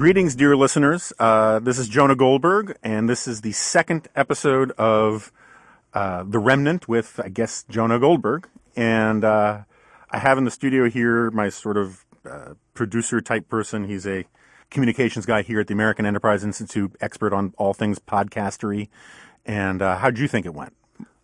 [0.00, 1.12] Greetings, dear listeners.
[1.18, 5.30] Uh, this is Jonah Goldberg, and this is the second episode of
[5.92, 8.48] uh, The Remnant with, I guess, Jonah Goldberg.
[8.74, 9.64] And uh,
[10.10, 13.84] I have in the studio here my sort of uh, producer type person.
[13.84, 14.24] He's a
[14.70, 18.88] communications guy here at the American Enterprise Institute, expert on all things podcastery.
[19.44, 20.74] And uh, how'd you think it went?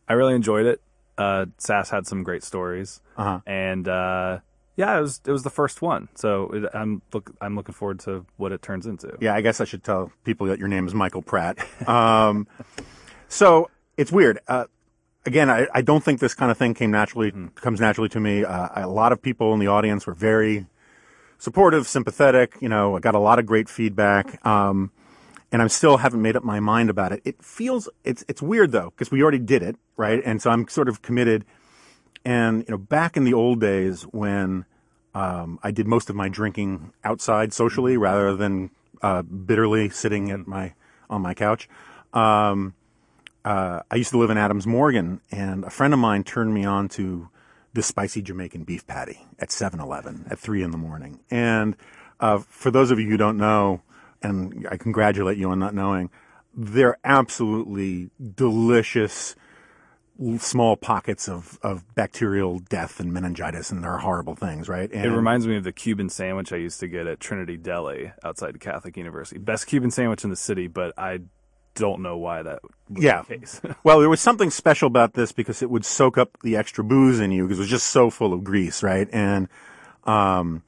[0.07, 0.83] I really enjoyed it.
[1.17, 3.41] Uh, Sasse had some great stories, Uh-huh.
[3.47, 4.41] and uh,
[4.77, 6.09] yeah, it was it was the first one.
[6.15, 9.17] So it, I'm look I'm looking forward to what it turns into.
[9.21, 11.59] Yeah, I guess I should tell people that your name is Michael Pratt.
[11.89, 12.47] Um,
[13.29, 14.39] so it's weird.
[14.47, 14.67] Uh,
[15.25, 18.45] again, I, I don't think this kind of thing came naturally comes naturally to me.
[18.45, 20.67] Uh, a lot of people in the audience were very
[21.39, 22.57] supportive, sympathetic.
[22.61, 24.45] You know, I got a lot of great feedback.
[24.47, 24.93] Um,
[25.53, 27.23] and I still haven't made up my mind about it.
[27.25, 30.21] It feels it's it's weird though because we already did it, right?
[30.25, 31.45] And so I'm sort of committed.
[32.27, 34.65] And you know, back in the old days when
[35.15, 40.45] um, I did most of my drinking outside socially rather than uh, bitterly sitting at
[40.45, 40.75] my
[41.09, 41.69] on my couch.
[42.13, 42.75] Um,
[43.45, 46.65] uh, I used to live in Adams Morgan, and a friend of mine turned me
[46.65, 47.29] on to
[47.75, 51.21] the spicy Jamaican beef patty at 7-Eleven at three in the morning.
[51.31, 51.77] And
[52.19, 53.83] uh, for those of you who don't know,
[54.21, 56.11] and I congratulate you on not knowing,
[56.53, 59.37] they're absolutely delicious
[60.39, 64.91] small pockets of, of bacterial death and meningitis, and they're horrible things, right?
[64.93, 68.13] And It reminds me of the Cuban sandwich I used to get at Trinity Deli
[68.25, 69.39] outside Catholic University.
[69.39, 71.21] Best Cuban sandwich in the city, but I
[71.75, 73.23] don't know why that was Yeah.
[73.29, 73.61] the case.
[73.85, 77.21] Well, there was something special about this because it would soak up the extra booze
[77.21, 79.09] in you because it was just so full of grease, right?
[79.13, 79.49] And,
[80.05, 80.63] um,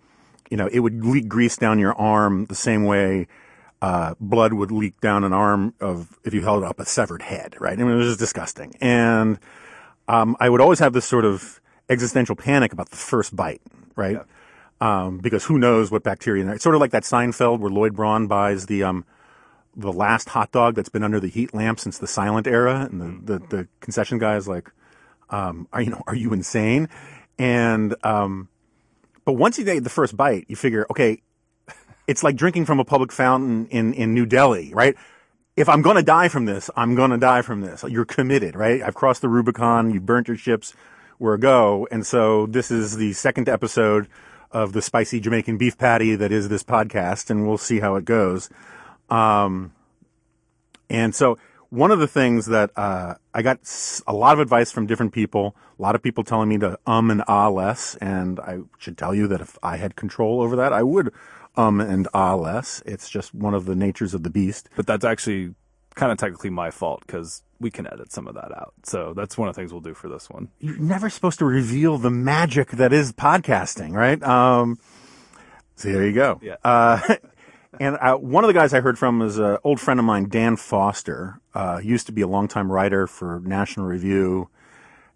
[0.51, 3.27] you know, it would leak grease down your arm the same way
[3.81, 7.55] uh, blood would leak down an arm of if you held up a severed head,
[7.61, 7.79] right?
[7.79, 8.75] I mean, it was just disgusting.
[8.81, 9.39] And
[10.09, 13.63] um, I would always have this sort of existential panic about the first bite,
[13.95, 14.19] right?
[14.81, 16.47] Um, because who knows what bacteria.
[16.53, 19.05] It's sort of like that Seinfeld where Lloyd Braun buys the um,
[19.77, 23.01] the last hot dog that's been under the heat lamp since the silent era, and
[23.01, 24.71] the, the, the concession guy is like,
[25.31, 26.89] um, "Are you know, are you insane?"
[27.39, 28.49] And um,
[29.25, 31.21] but once you take the first bite, you figure, okay,
[32.09, 34.97] it's like drinking from a public fountain in in New Delhi, right?
[35.57, 37.85] If I'm going to die from this, I'm going to die from this.
[37.87, 38.83] You're committed, right?
[38.83, 39.93] I've crossed the Rubicon.
[39.93, 40.73] You've burnt your ships.
[41.19, 41.87] We're a go.
[41.91, 44.09] And so this is the second episode
[44.53, 48.05] of the spicy Jamaican beef patty that is this podcast, and we'll see how it
[48.05, 48.49] goes.
[49.11, 49.73] Um,
[50.89, 51.39] and so
[51.71, 53.59] one of the things that uh, I got
[54.07, 57.11] a lot of advice from different people, a lot of people telling me to um
[57.11, 60.73] and ah less, and I should tell you that if I had control over that,
[60.73, 61.13] I would
[61.59, 62.83] um and ah less.
[62.87, 64.69] It's just one of the natures of the beast.
[64.77, 65.55] but that's actually
[65.95, 68.73] kind of technically my fault because we can edit some of that out.
[68.85, 70.49] So that's one of the things we'll do for this one.
[70.61, 74.23] You're never supposed to reveal the magic that is podcasting, right?
[74.23, 74.79] Um,
[75.75, 76.39] so there you go.
[76.41, 76.57] Yeah.
[76.63, 77.17] Uh,
[77.81, 80.29] and uh, one of the guys I heard from is an old friend of mine,
[80.29, 81.41] Dan Foster.
[81.53, 84.49] Uh, used to be a longtime writer for National Review,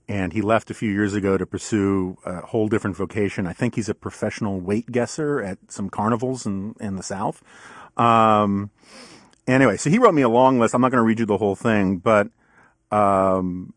[0.09, 3.47] and he left a few years ago to pursue a whole different vocation.
[3.47, 7.43] I think he's a professional weight guesser at some carnivals in, in the South.
[7.97, 8.71] Um,
[9.47, 10.75] anyway, so he wrote me a long list.
[10.75, 12.29] I'm not going to read you the whole thing, but
[12.91, 13.75] um,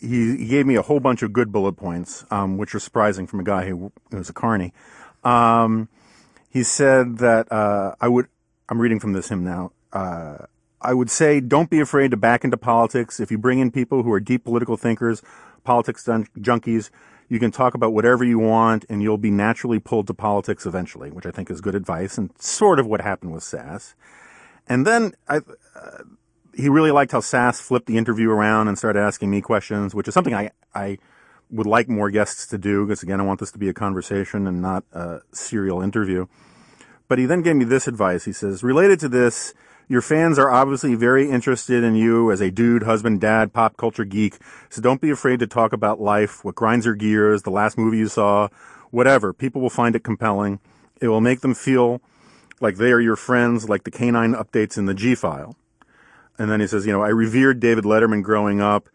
[0.00, 3.26] he, he gave me a whole bunch of good bullet points, um, which are surprising
[3.26, 4.72] from a guy who, was a carny.
[5.24, 5.88] Um,
[6.50, 8.28] he said that uh, I would.
[8.68, 9.72] I'm reading from this hymn now.
[9.92, 10.46] Uh,
[10.86, 13.18] I would say, don't be afraid to back into politics.
[13.18, 15.20] If you bring in people who are deep political thinkers,
[15.64, 16.90] politics junkies,
[17.28, 21.10] you can talk about whatever you want, and you'll be naturally pulled to politics eventually,
[21.10, 23.94] which I think is good advice and sort of what happened with Sasse.
[24.68, 26.04] And then I, uh,
[26.54, 30.06] he really liked how Sasse flipped the interview around and started asking me questions, which
[30.06, 30.98] is something I, I
[31.50, 34.46] would like more guests to do because again, I want this to be a conversation
[34.46, 36.26] and not a serial interview.
[37.08, 38.24] But he then gave me this advice.
[38.24, 39.52] He says, related to this,
[39.88, 44.04] your fans are obviously very interested in you as a dude, husband, dad, pop culture
[44.04, 44.36] geek.
[44.68, 47.98] So don't be afraid to talk about life, what grinds your gears, the last movie
[47.98, 48.48] you saw,
[48.90, 49.32] whatever.
[49.32, 50.58] People will find it compelling.
[51.00, 52.00] It will make them feel
[52.60, 55.56] like they are your friends, like the canine updates in the G file.
[56.38, 58.88] And then he says, you know, I revered David Letterman growing up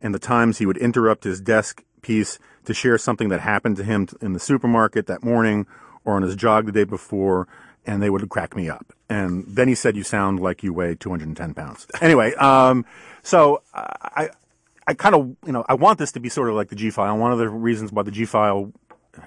[0.00, 3.84] and the times he would interrupt his desk piece to share something that happened to
[3.84, 5.66] him in the supermarket that morning
[6.04, 7.48] or on his jog the day before,
[7.88, 8.92] and they would crack me up.
[9.08, 11.86] And then he said, you sound like you weigh 210 pounds.
[12.00, 12.84] Anyway, um,
[13.22, 14.30] so I,
[14.86, 16.90] I kind of, you know, I want this to be sort of like the G
[16.90, 17.16] file.
[17.16, 18.72] One of the reasons why the G file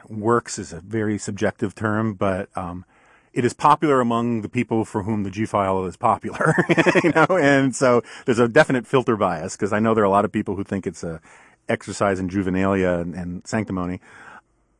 [0.07, 2.85] works is a very subjective term, but, um,
[3.33, 6.53] it is popular among the people for whom the G file is popular,
[7.03, 10.11] you know, and so there's a definite filter bias because I know there are a
[10.11, 11.21] lot of people who think it's a
[11.69, 14.01] exercise in juvenilia and, and sanctimony.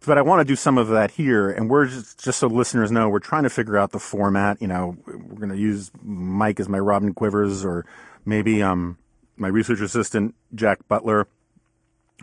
[0.05, 2.91] But I want to do some of that here, and we're just, just so listeners
[2.91, 4.61] know, we're trying to figure out the format.
[4.61, 7.85] You know, we're going to use Mike as my Robin Quivers, or
[8.25, 8.97] maybe um,
[9.37, 11.27] my research assistant Jack Butler.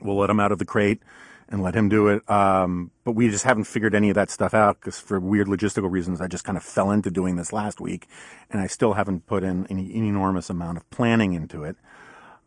[0.03, 1.03] We'll let him out of the crate
[1.49, 2.29] and let him do it.
[2.29, 5.91] Um, but we just haven't figured any of that stuff out because for weird logistical
[5.91, 8.07] reasons, I just kind of fell into doing this last week,
[8.51, 11.77] and I still haven't put in any, any enormous amount of planning into it.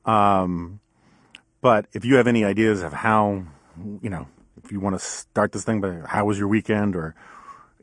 [0.05, 0.81] Um,
[1.61, 3.43] but if you have any ideas of how,
[4.01, 4.27] you know,
[4.71, 7.15] you want to start this thing, but how was your weekend, or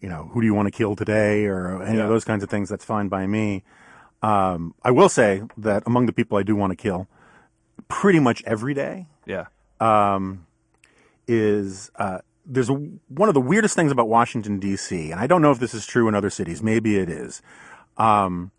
[0.01, 2.05] you know, who do you want to kill today, or any Yeah.
[2.05, 3.65] of those kinds of things, that's fine by me.
[4.23, 7.07] Um, I will say that among the people I do want to kill,
[7.89, 9.47] pretty much every day, Yeah.
[11.27, 15.43] is uh, there's a, one of the weirdest things about Washington D.C., and I don't
[15.43, 16.63] know if this is true in other cities.
[16.63, 17.43] Maybe it is.
[17.97, 18.51] Um,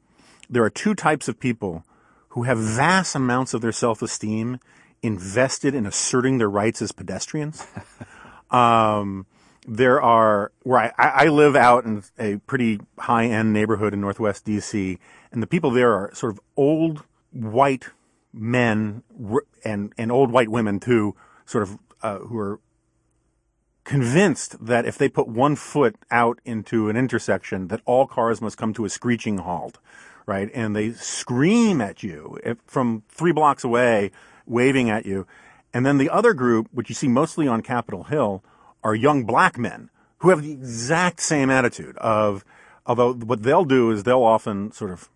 [0.49, 1.83] there are two types of people
[2.29, 4.59] who have vast amounts of their self-esteem
[5.01, 7.65] invested in asserting their rights as pedestrians.
[8.51, 9.25] um,
[9.67, 14.97] there are where I, I live out in a pretty high-end neighborhood in Northwest D.C.,
[15.31, 17.89] and the people there are sort of old white
[18.33, 19.03] men
[19.63, 21.15] and and old white women too,
[21.45, 22.59] sort of uh, who are
[23.83, 28.57] convinced that if they put one foot out into an intersection, that all cars must
[28.57, 29.79] come to a screeching halt,
[30.27, 30.49] right?
[30.53, 34.11] And they scream at you if, from three blocks away,
[34.45, 35.25] waving at you.
[35.73, 38.43] And then the other group, which you see mostly on Capitol Hill,
[38.83, 39.89] are young black men
[40.19, 42.43] who have the exact same attitude of,
[42.85, 45.09] although what they'll do is they'll often sort of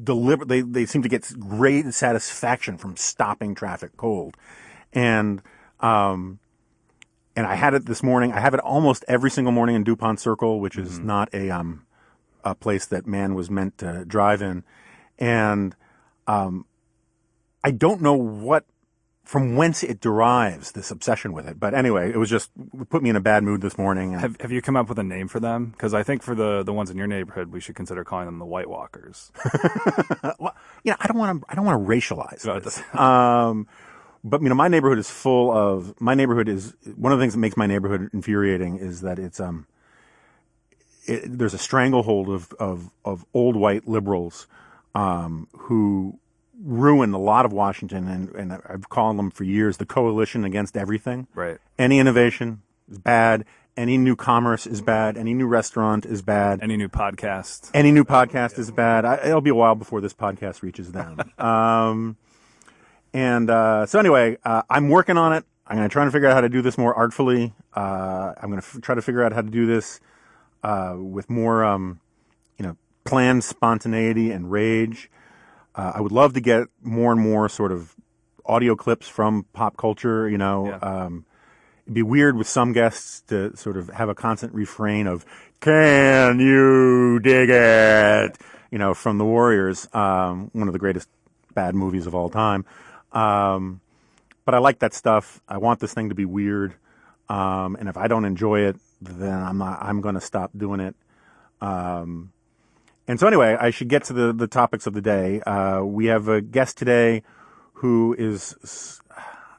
[0.00, 4.36] deliver they, they seem to get great satisfaction from stopping traffic cold.
[4.92, 5.42] And
[5.80, 6.38] um
[7.34, 10.20] and i had it this morning i have it almost every single morning in dupont
[10.20, 11.84] circle which is not a um
[12.44, 14.64] a place that man was meant to drive in.
[15.18, 15.74] And
[16.26, 16.66] um
[17.64, 18.64] i don't know what
[19.24, 23.02] from whence it derives this obsession with it but anyway it was just it put
[23.02, 25.28] me in a bad mood this morning Have Have you come up with a name
[25.28, 25.66] for them?
[25.66, 28.38] Because I think for the the ones in your neighborhood, we should consider calling them
[28.38, 29.30] the White Walkers.
[30.38, 30.54] well,
[30.84, 31.46] you know, I don't want to.
[31.48, 32.82] I don't want to racialize No, this.
[32.94, 33.68] um,
[34.24, 36.00] but you know, my neighborhood is full of.
[36.00, 39.40] My neighborhood is one of the things that makes my neighborhood infuriating is that it's
[39.40, 39.66] um.
[41.06, 44.46] It, there's a stranglehold of of of old white liberals,
[44.94, 46.18] um, who
[46.62, 50.76] ruin a lot of Washington, and and I've called them for years the coalition against
[50.76, 51.26] everything.
[51.34, 51.58] Right.
[51.78, 53.44] Any innovation is bad.
[53.74, 55.16] Any new commerce is bad.
[55.16, 56.62] Any new restaurant is bad.
[56.62, 57.70] Any new podcast?
[57.72, 59.06] Any new podcast is bad.
[59.06, 61.18] I, it'll be a while before this podcast reaches them.
[61.38, 62.16] um,
[63.14, 65.44] and uh, so anyway, uh, I'm working on it.
[65.66, 67.54] I'm going to try to figure out how to do this more artfully.
[67.74, 70.00] Uh, I'm going to f- try to figure out how to do this
[70.62, 72.00] uh, with more, um,
[72.58, 75.10] you know, planned spontaneity and rage.
[75.74, 77.94] Uh, I would love to get more and more sort of
[78.44, 80.28] audio clips from pop culture.
[80.28, 80.76] You know, Yeah.
[80.78, 81.24] um,
[81.84, 85.24] it'd be weird with some guests to sort of have a constant refrain of
[85.60, 88.38] "Can you dig it?"
[88.70, 91.08] You know, from the Warriors, um, one of the greatest
[91.54, 92.64] bad movies of all time.
[93.12, 93.80] Um,
[94.44, 95.40] but I like that stuff.
[95.48, 96.74] I want this thing to be weird,
[97.28, 99.78] um, and if I don't enjoy it, then I'm not.
[99.82, 100.94] I'm going to stop doing it.
[101.60, 102.32] Um,
[103.08, 105.40] and so anyway, I should get to the the topics of the day.
[105.42, 107.22] Uh, we have a guest today
[107.74, 109.00] who is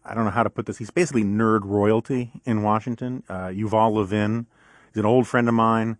[0.05, 0.77] I don't know how to put this.
[0.77, 3.23] He's basically nerd royalty in Washington.
[3.29, 4.47] Uh, Yuval Levin.
[4.93, 5.97] He's an old friend of mine,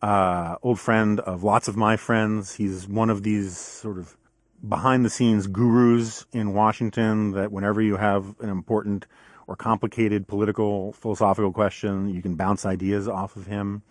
[0.00, 2.54] uh, old friend of lots of my friends.
[2.54, 4.16] He's one of these sort of
[4.66, 9.06] behind the scenes gurus in Washington that whenever you have an important
[9.46, 13.82] or complicated political philosophical question, you can bounce ideas off of him.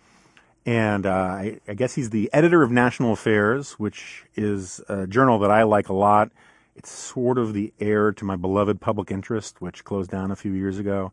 [0.66, 5.38] And uh, I, I guess he's the editor of National Affairs, which is a journal
[5.38, 6.30] that I like a lot.
[6.76, 10.52] It's sort of the heir to my beloved Public Interest, which closed down a few
[10.52, 11.12] years ago.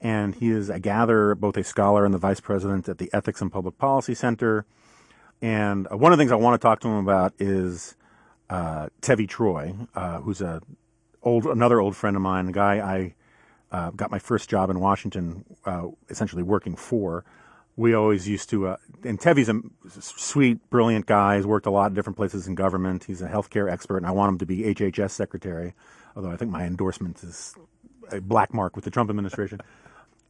[0.00, 3.40] And he is, I gather, both a scholar and the vice president at the Ethics
[3.40, 4.66] and Public Policy Center.
[5.40, 7.96] And uh, one of the things I want to talk to him about is
[8.50, 10.60] uh, Tevi Troy, uh, who's a
[11.22, 13.14] old another old friend of mine, a guy I
[13.70, 17.24] uh, got my first job in Washington, uh, essentially working for.
[17.78, 19.62] We always used to, uh, and Tevi's a
[20.02, 21.36] sweet, brilliant guy.
[21.36, 23.04] He's worked a lot of different places in government.
[23.04, 25.74] He's a healthcare expert, and I want him to be HHS secretary.
[26.16, 27.54] Although I think my endorsement is
[28.10, 29.60] a black mark with the Trump administration.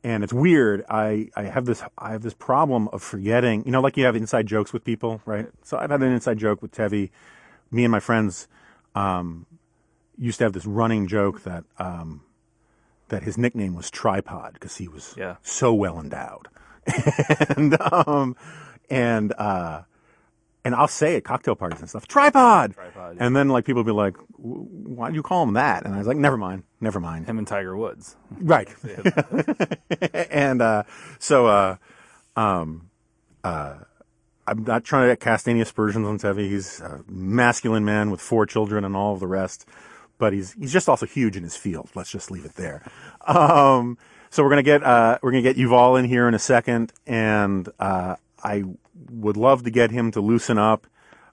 [0.04, 0.84] And it's weird.
[0.90, 3.64] I, I have this I have this problem of forgetting.
[3.64, 5.46] You know, like you have inside jokes with people, right?
[5.62, 7.08] So I've had an inside joke with Tevi.
[7.70, 8.46] Me and my friends
[8.94, 9.46] um,
[10.18, 12.20] used to have this running joke that um,
[13.08, 15.36] that his nickname was Tripod because he was Yeah.
[15.42, 16.46] so well endowed,
[17.56, 18.36] and um,
[18.90, 19.82] and uh,
[20.64, 22.74] and I'll say at cocktail parties and stuff, tripod.
[22.74, 23.26] Tripod, yeah.
[23.26, 25.84] And then like people will be like, why do you call him that?
[25.84, 27.26] And I was like, never mind, never mind.
[27.26, 28.16] Him and Tiger Woods.
[28.30, 28.68] Right.
[30.30, 30.82] and uh,
[31.18, 31.76] so uh,
[32.36, 32.90] um,
[33.44, 33.76] uh,
[34.46, 36.48] I'm not trying to cast any aspersions on Tevi.
[36.48, 39.66] He's a masculine man with four children and all of the rest,
[40.18, 41.90] but he's he's just also huge in his field.
[41.94, 42.82] Let's just leave it there.
[43.26, 43.98] Um,
[44.30, 47.68] so we're gonna get uh, we're gonna get Yuval in here in a second, and
[47.78, 48.64] uh, I
[49.10, 50.86] would love to get him to loosen up.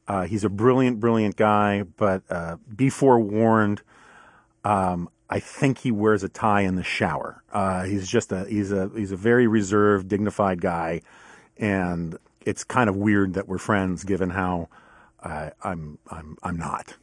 [0.07, 3.81] Uh, he's a brilliant, brilliant guy, but uh, be forewarned.
[4.63, 7.43] Um, I think he wears a tie in the shower.
[7.51, 11.01] Uh, he's just a he's a he's a very reserved, dignified guy,
[11.57, 14.69] and it's kind of weird that we're friends, given how
[15.23, 16.95] uh, I'm I'm I'm not.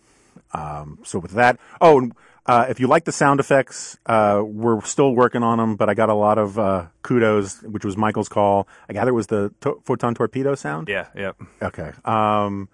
[0.54, 2.14] Um, so with that, oh, and,
[2.46, 5.94] uh, if you like the sound effects, uh, we're still working on them, but I
[5.94, 8.66] got a lot of uh, kudos, which was Michael's call.
[8.88, 10.88] I gather it was the to- photon torpedo sound.
[10.88, 11.36] Yeah, yep.
[11.62, 11.92] Okay.
[12.04, 12.68] Um,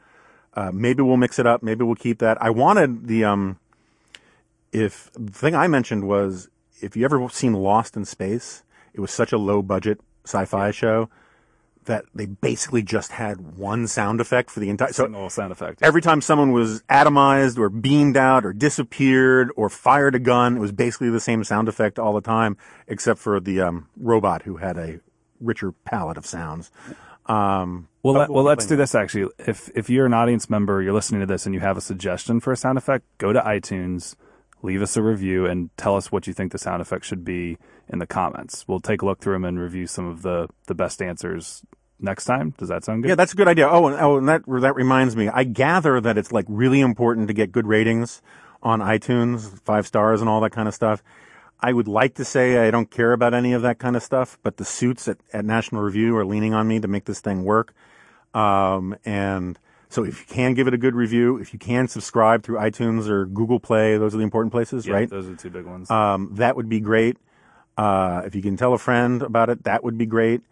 [0.55, 1.63] uh, maybe we'll mix it up.
[1.63, 2.41] Maybe we'll keep that.
[2.43, 3.59] I wanted the um,
[4.73, 6.49] if the thing I mentioned was
[6.81, 8.63] if you ever seen Lost in Space,
[8.95, 11.11] it was such a low budget sci-fi show
[11.89, 14.93] that they basically just had one sound effect for the entire.
[14.93, 15.83] So sound effect.
[15.83, 20.61] every time someone was atomized or beamed out or disappeared or fired a gun, it
[20.61, 24.59] was basically the same sound effect all the time, except for the um, robot who
[24.59, 25.01] had a
[25.41, 26.71] richer palette of sounds.
[27.27, 29.31] Um, Well, let, well, let's do this actually.
[29.39, 32.41] If if you're an audience member, you're listening to this, and you have a suggestion
[32.41, 34.15] for a sound effect, go to iTunes,
[34.63, 37.59] leave us a review, and tell us what you think the sound effect should be
[37.89, 38.67] in the comments.
[38.67, 41.63] We'll take a look through them and review some of the the best answers
[42.01, 42.55] next time.
[42.59, 43.09] Does that sound good?
[43.11, 43.69] Yeah, that's a good idea.
[43.69, 45.29] Oh, and, oh, and that that reminds me.
[45.29, 48.23] I gather that it's like really important to get good ratings
[48.63, 51.03] on iTunes, five stars and all that kind of stuff.
[51.61, 54.39] I would like to say I don't care about any of that kind of stuff,
[54.43, 57.43] but the suits at, at National Review are leaning on me to make this thing
[57.45, 57.75] work.
[58.33, 62.45] Um, and so if you can give it a good review, if you can subscribe
[62.45, 65.11] through iTunes or Google Play, those are the important places, Yeah, right?
[65.11, 65.91] Those are the two big ones.
[65.91, 67.17] Um, that would be great.
[67.77, 70.43] Uh, if you can tell a friend about it, that would be great.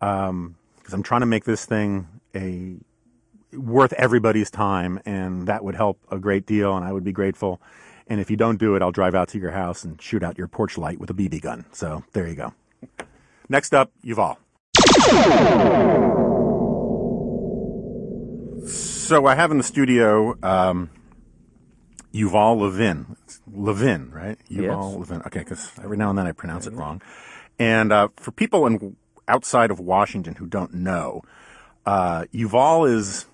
[0.00, 0.56] Um,
[0.90, 2.74] because I'm trying to make this thing a
[3.56, 7.60] worth everybody's time, and that would help a great deal, and I would be grateful.
[8.08, 10.36] And if you don't do it, I'll drive out to your house and shoot out
[10.36, 11.64] your porch light with a BB gun.
[11.70, 12.54] So there you go.
[13.48, 14.36] Next up, Yuval.
[18.66, 20.90] So I have in the studio um,
[22.12, 23.16] Yuval Levin.
[23.24, 24.38] It's Levin, right?
[24.50, 24.98] Yuval Yes.
[24.98, 25.22] Levin.
[25.26, 27.00] Okay, because every now and then I pronounce it wrong.
[27.60, 28.96] And uh, for people in,
[29.30, 31.22] outside of Washington who don't know,
[31.86, 33.26] uh, Yuval is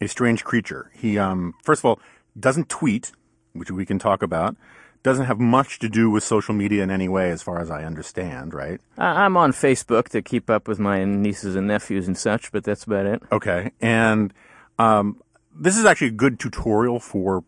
[0.00, 0.90] a strange creature.
[0.94, 2.00] He, um, first of all,
[2.38, 3.12] doesn't tweet,
[3.52, 4.56] which we can talk about.
[5.02, 7.84] Doesn't have much to do with social media in any way, as far as I
[7.84, 8.80] understand, right?
[8.98, 12.84] I'm on Facebook to keep up with my nieces and nephews and such, but that's
[12.84, 13.22] about it.
[13.32, 14.32] Okay, and
[14.78, 15.20] um,
[15.58, 17.44] this is actually a good tutorial for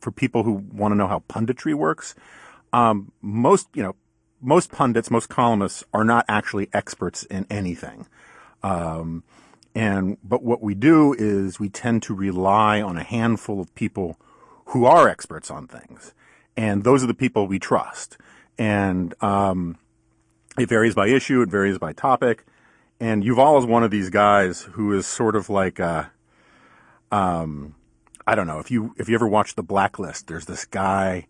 [0.00, 2.14] for people who want to know how punditry works.
[2.72, 3.94] Um, most, you know,
[4.40, 8.06] most pundits, most columnists are not actually experts in anything.
[8.62, 9.22] Um,
[9.74, 14.18] and but what we do is we tend to rely on a handful of people
[14.66, 16.12] who are experts on things,
[16.56, 18.16] and those are the people we trust.
[18.58, 19.78] And um,
[20.58, 22.44] it varies by issue, it varies by topic.
[22.98, 26.04] And Yuval is one of these guys who is sort of like, uh,
[27.10, 27.74] um,
[28.26, 30.26] I don't know if you if you ever watch The Blacklist.
[30.26, 31.26] There's this guy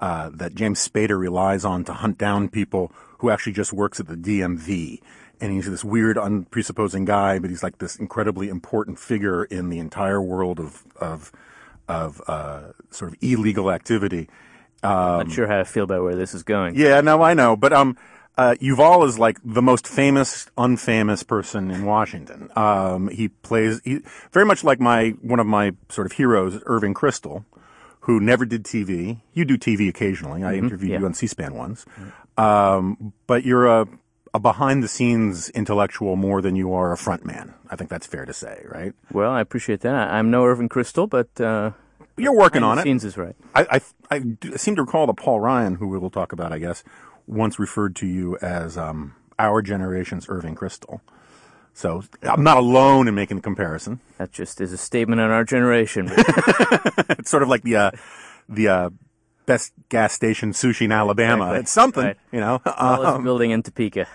[0.00, 4.06] uh, that James Spader relies on to hunt down people who actually just works at
[4.06, 5.00] the DMV,
[5.40, 9.78] and he's this weird, unpresupposing guy, but he's like this incredibly important figure in the
[9.78, 11.32] entire world of of
[11.88, 14.28] of uh, sort of illegal activity.
[14.82, 16.76] Not sure how I feel about where this is going.
[16.76, 17.96] Yeah, no, I know, but um,
[18.36, 22.50] uh, Yuval is like the most famous, unfamous person in Washington.
[22.56, 24.00] Um, he plays he,
[24.32, 27.44] very much like my one of my sort of heroes, Irving Kristol,
[28.04, 29.20] who never did TV.
[29.32, 30.44] You do TV occasionally.
[30.44, 30.98] I interviewed yeah.
[31.00, 31.86] you on C-SPAN once,
[32.36, 33.86] um, but you're a
[34.34, 37.54] a behind-the-scenes intellectual more than you are a front man.
[37.70, 38.92] I think that's fair to say, right?
[39.12, 40.10] Well, I appreciate that.
[40.10, 41.70] I'm no Irving Kristol, but uh,
[42.16, 42.84] You're working behind on the it.
[42.84, 43.36] scenes is right.
[43.54, 43.80] I,
[44.10, 46.82] I, I seem to recall that Paul Ryan, who we will talk about, I guess,
[47.28, 51.00] once referred to you as um, our generation's Irving Kristol.
[51.76, 53.98] So I'm not alone in making the comparison.
[54.18, 56.10] That just is a statement on our generation.
[57.18, 57.90] It's sort of like the uh,
[58.48, 58.90] the uh,
[59.46, 61.44] best gas station sushi in Alabama.
[61.44, 61.60] Exactly.
[61.60, 62.16] It's something, Right.
[62.32, 62.60] you know.
[62.64, 64.06] Um, building in Topeka.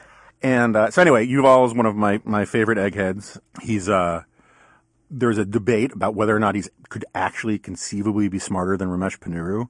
[0.42, 3.40] and uh, so anyway, Yuval is one of my, my favorite eggheads.
[3.62, 4.24] He's uh,
[5.12, 9.20] there's a debate about whether or not he could actually conceivably be smarter than Ramesh
[9.20, 9.68] Ponnuru.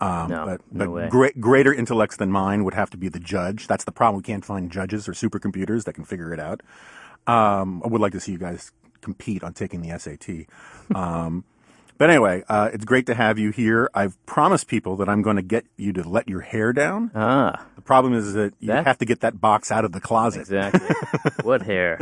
[0.00, 3.20] Um, No, but no but great, greater intellects than mine would have to be the
[3.20, 3.66] judge.
[3.66, 4.16] That's the problem.
[4.18, 6.62] We can't find judges or supercomputers that can figure it out.
[7.28, 10.46] Um, I would like to see you guys compete on taking the SAT.
[10.96, 11.44] Um,
[11.98, 13.90] but anyway, uh, it's great to have you here.
[13.94, 17.10] I've promised people that I'm going to get you to let your hair down.
[17.14, 20.00] Ah, The problem is that you That- have to get that box out of the
[20.00, 20.40] closet.
[20.40, 20.88] exactly.
[21.42, 21.98] what hair?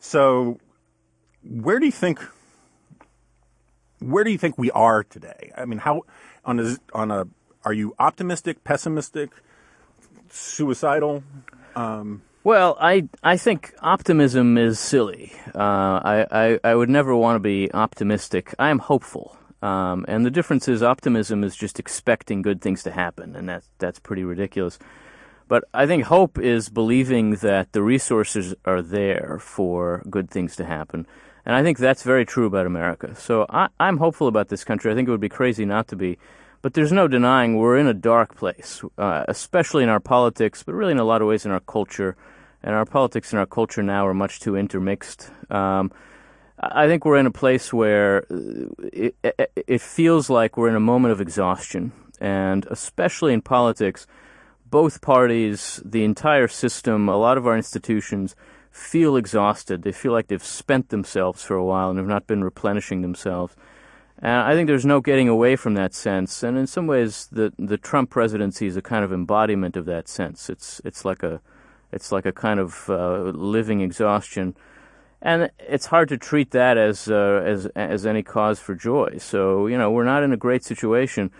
[0.00, 0.58] So,
[1.42, 2.20] where do you think
[3.98, 5.52] where do you think we are today?
[5.56, 6.02] I mean, how
[6.44, 7.26] on a on a
[7.64, 9.30] are you optimistic, pessimistic,
[10.30, 11.24] suicidal?
[12.46, 15.32] Well, I I think optimism is silly.
[15.52, 18.54] Uh, I, I I would never want to be optimistic.
[18.56, 22.92] I am hopeful, um, and the difference is optimism is just expecting good things to
[22.92, 24.78] happen, and that's that's pretty ridiculous.
[25.48, 30.64] But I think hope is believing that the resources are there for good things to
[30.64, 31.04] happen,
[31.44, 33.16] and I think that's very true about America.
[33.16, 34.92] So I, I'm hopeful about this country.
[34.92, 36.16] I think it would be crazy not to be.
[36.62, 40.74] But there's no denying we're in a dark place, uh, especially in our politics, but
[40.74, 42.16] really in a lot of ways in our culture.
[42.62, 45.30] And our politics and our culture now are much too intermixed.
[45.50, 45.92] Um,
[46.58, 50.76] I think we're in a place where uh, it, it, it feels like we're in
[50.76, 51.92] a moment of exhaustion.
[52.20, 54.06] And especially in politics,
[54.68, 58.34] both parties, the entire system, a lot of our institutions
[58.70, 59.82] feel exhausted.
[59.82, 63.54] They feel like they've spent themselves for a while and have not been replenishing themselves.
[64.18, 66.42] And I think there's no getting away from that sense.
[66.42, 70.08] And in some ways, the the Trump presidency is a kind of embodiment of that
[70.08, 70.48] sense.
[70.48, 71.40] It's it's like a
[71.92, 74.56] it's like a kind of uh, living exhaustion,
[75.22, 79.18] and it's hard to treat that as uh, as as any cause for joy.
[79.18, 81.30] So you know, we're not in a great situation.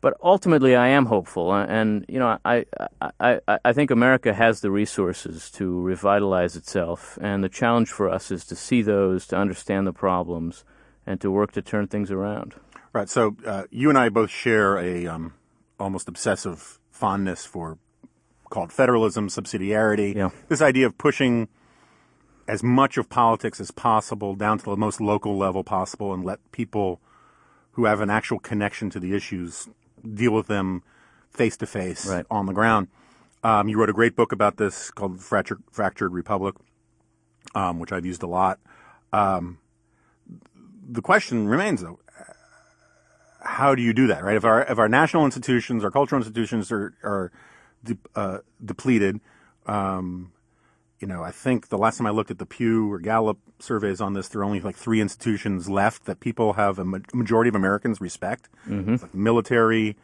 [0.00, 2.64] But ultimately, I am hopeful, and you know, I,
[3.00, 8.08] I, I, I think America has the resources to revitalize itself, and the challenge for
[8.08, 10.64] us is to see those, to understand the problems,
[11.04, 12.54] and to work to turn things around.
[12.92, 13.08] Right.
[13.08, 15.34] So uh, you and I both share a um,
[15.80, 17.78] almost obsessive fondness for
[18.50, 20.14] called federalism, subsidiarity.
[20.14, 20.30] Yeah.
[20.48, 21.48] This idea of pushing
[22.46, 26.38] as much of politics as possible down to the most local level possible, and let
[26.52, 27.00] people
[27.72, 29.68] who have an actual connection to the issues
[30.14, 30.82] deal with them
[31.30, 32.88] face to face on the ground.
[33.44, 36.56] Um, you wrote a great book about this called Fractured, Fractured Republic,
[37.54, 38.58] um, which I've used a lot.
[39.12, 39.58] Um,
[40.88, 42.00] the question remains, though,
[43.40, 44.36] how do you do that, right?
[44.36, 47.30] If our if our national institutions, our cultural institutions are are
[47.88, 49.20] de- uh, depleted,
[49.66, 50.32] um,
[51.00, 54.00] you know, I think the last time I looked at the Pew or Gallup surveys
[54.00, 57.48] on this, there are only like three institutions left that people have a ma- majority
[57.48, 59.96] of Americans respect: It's like military,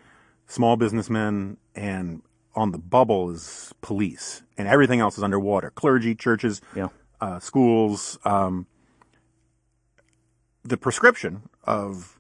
[0.46, 2.22] small businessmen, and
[2.54, 6.88] on the bubble is police, and everything else is underwater: clergy, churches, Yeah.
[7.20, 8.18] uh, schools.
[8.24, 8.66] Um,
[10.62, 12.18] the prescription of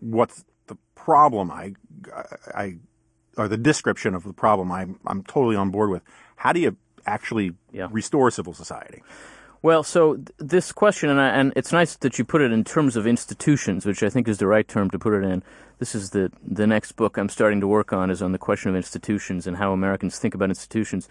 [0.00, 1.74] what's the problem I,
[2.54, 2.76] I,
[3.36, 6.02] or the description of the problem I'm, I'm totally on board with.
[6.36, 7.88] How do you actually Yeah.
[7.90, 9.02] restore civil society?
[9.62, 12.64] Well, so th- this question, and, I, and it's nice that you put it in
[12.64, 15.42] terms of institutions, which I think is the right term to put it in.
[15.78, 18.70] This is the the next book I'm starting to work on is on the question
[18.70, 21.08] of institutions and how Americans think about institutions.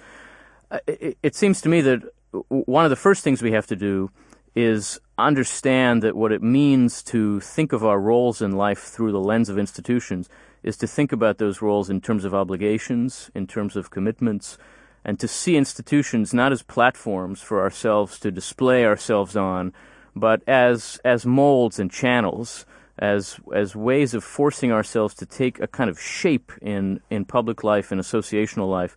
[0.72, 2.02] Uh, It, it seems to me that
[2.50, 4.10] one of the first things we have to do
[4.56, 9.20] is understand that what it means to think of our roles in life through the
[9.20, 10.30] lens of institutions
[10.64, 14.58] is to think about those roles in terms of obligations, in terms of commitments,
[15.06, 19.74] and to see institutions not as platforms for ourselves to display ourselves on,
[20.16, 22.66] but as as molds and channels,
[22.98, 27.64] as as ways of forcing ourselves to take a kind of shape in in public
[27.64, 28.96] life and associational life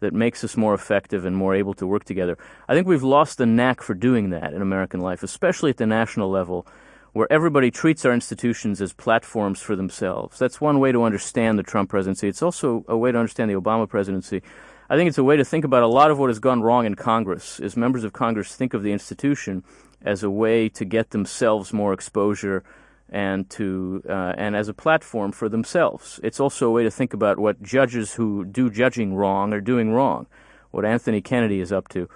[0.00, 2.38] that makes us more effective and more able to work together.
[2.68, 5.86] I think we've lost the knack for doing that in American life, especially at the
[5.86, 6.66] national level,
[7.12, 10.38] where everybody treats our institutions as platforms for themselves.
[10.38, 12.28] That's one way to understand the Trump presidency.
[12.28, 14.42] It's also a way to understand the Obama presidency.
[14.88, 16.86] I think it's a way to think about a lot of what has gone wrong
[16.86, 17.60] in Congress.
[17.60, 19.64] Is members of Congress think of the institution
[20.02, 22.64] as a way to get themselves more exposure
[23.08, 26.20] and to uh, and as a platform for themselves.
[26.22, 29.92] It's also a way to think about what judges who do judging wrong are doing
[29.92, 30.26] wrong.
[30.70, 32.08] What Anthony Kennedy is up to.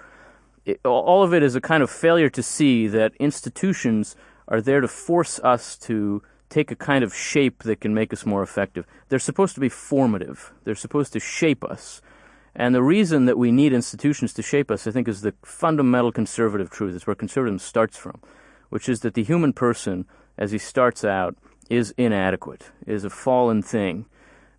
[0.65, 4.15] It, all of it is a kind of failure to see that institutions
[4.47, 8.25] are there to force us to take a kind of shape that can make us
[8.25, 8.85] more effective.
[9.09, 10.53] They're supposed to be formative.
[10.63, 12.01] They're supposed to shape us.
[12.55, 16.11] And the reason that we need institutions to shape us, I think, is the fundamental
[16.11, 16.95] conservative truth.
[16.95, 18.21] It's where conservatism starts from,
[18.69, 20.05] which is that the human person,
[20.37, 21.35] as he starts out,
[21.69, 24.05] is inadequate, is a fallen thing.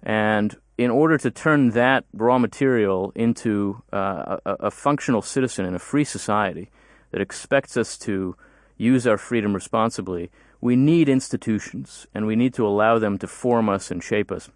[0.02, 5.74] And in order to turn that raw material into uh, a, a functional citizen in
[5.74, 6.70] a free society
[7.12, 8.36] that expects us to
[8.76, 13.68] use our freedom responsibly, we need institutions and we need to allow them to form
[13.68, 14.50] us and shape us.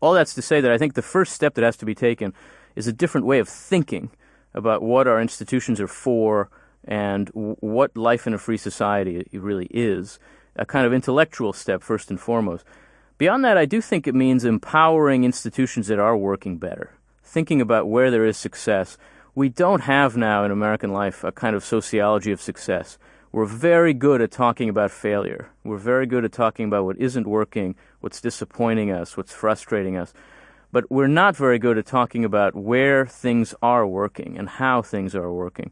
[0.00, 2.34] All that's to say that I think the first step that has to be taken
[2.76, 4.10] is a different way of thinking
[4.54, 6.50] about what our institutions are for,
[6.84, 10.18] and what life in a free society really is,
[10.56, 12.64] a kind of intellectual step first and foremost.
[13.18, 16.90] Beyond that, I do think it means empowering institutions that are working better,
[17.22, 18.98] thinking about where there is success.
[19.34, 22.98] We don't have now in American life a kind of sociology of success.
[23.32, 25.48] We're very good at talking about failure.
[25.64, 30.12] We're very good at talking about what isn't working, what's disappointing us, what's frustrating us.
[30.70, 35.14] But we're not very good at talking about where things are working and how things
[35.14, 35.70] are working.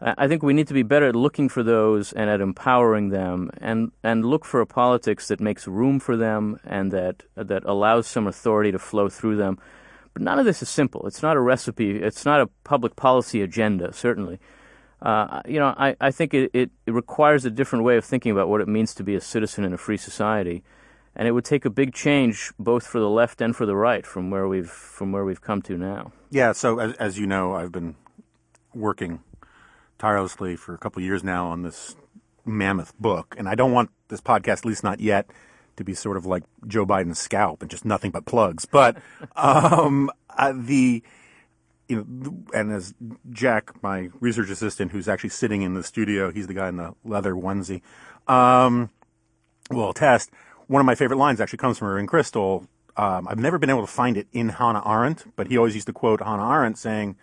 [0.00, 3.50] I think we need to be better at looking for those and at empowering them,
[3.58, 8.08] and, and look for a politics that makes room for them and that that allows
[8.08, 9.58] some authority to flow through them.
[10.12, 11.06] But none of this is simple.
[11.06, 12.02] It's not a recipe.
[12.02, 13.92] It's not a public policy agenda.
[13.92, 14.38] Certainly,
[15.02, 18.48] uh, you know, I, I think it, it, requires a different way of thinking about
[18.48, 20.62] what it means to be a citizen in a free society,
[21.14, 24.06] and it would take a big change both for the left and for the right
[24.06, 26.12] from where we've from where we've come to now.
[26.30, 26.52] Yeah.
[26.52, 27.96] So as, as you know, I've been
[28.74, 29.20] working
[29.98, 31.94] tirelessly for a couple years now on this
[32.46, 35.30] mammoth book, and I don't want this podcast, at least not yet,
[35.76, 38.64] to be sort of like Joe Biden's scalp and just nothing but plugs.
[38.64, 38.96] But
[39.36, 41.02] um, uh, the
[41.88, 42.94] and as
[43.30, 46.94] Jack, my research assistant, who's actually sitting in the studio, he's the guy in the
[47.04, 47.82] leather onesie,
[48.26, 48.90] um,
[49.70, 50.30] will test.
[50.66, 52.66] One of my favorite lines actually comes from Irving Kristol.
[52.96, 55.86] Um, I've never been able to find it in Hannah Arendt, but he always used
[55.86, 57.16] to quote Hannah Arendt saying,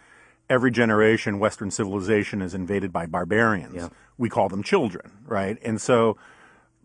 [0.50, 3.76] every generation Western civilization is invaded by barbarians.
[3.76, 3.90] Yeah.
[4.18, 5.58] We call them children, right?
[5.64, 6.18] And so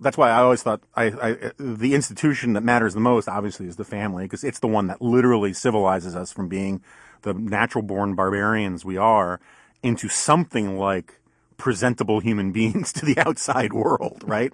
[0.01, 3.77] that's why I always thought I, I, the institution that matters the most, obviously, is
[3.77, 6.81] the family, because it's the one that literally civilizes us from being
[7.23, 9.41] the natural born barbarians we are
[9.83, 11.21] into something like
[11.57, 14.53] presentable human beings to the outside world, right?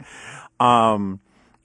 [0.61, 1.21] Um,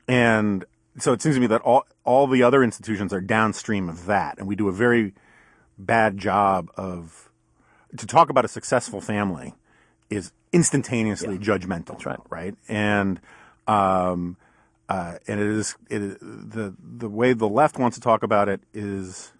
[0.08, 0.66] and
[0.98, 4.38] so it seems to me that all all the other institutions are downstream of that,
[4.40, 5.14] and we do a very
[5.78, 7.30] bad job of
[7.98, 9.54] to talk about a successful family
[10.10, 11.40] is instantaneously Yeah.
[11.42, 11.88] judgmental.
[11.88, 12.20] That's right.
[12.30, 12.56] Right.
[12.68, 13.20] And
[13.68, 14.36] um,
[14.90, 18.50] uh, and it is it is- the the way the left wants to talk about
[18.50, 19.32] it is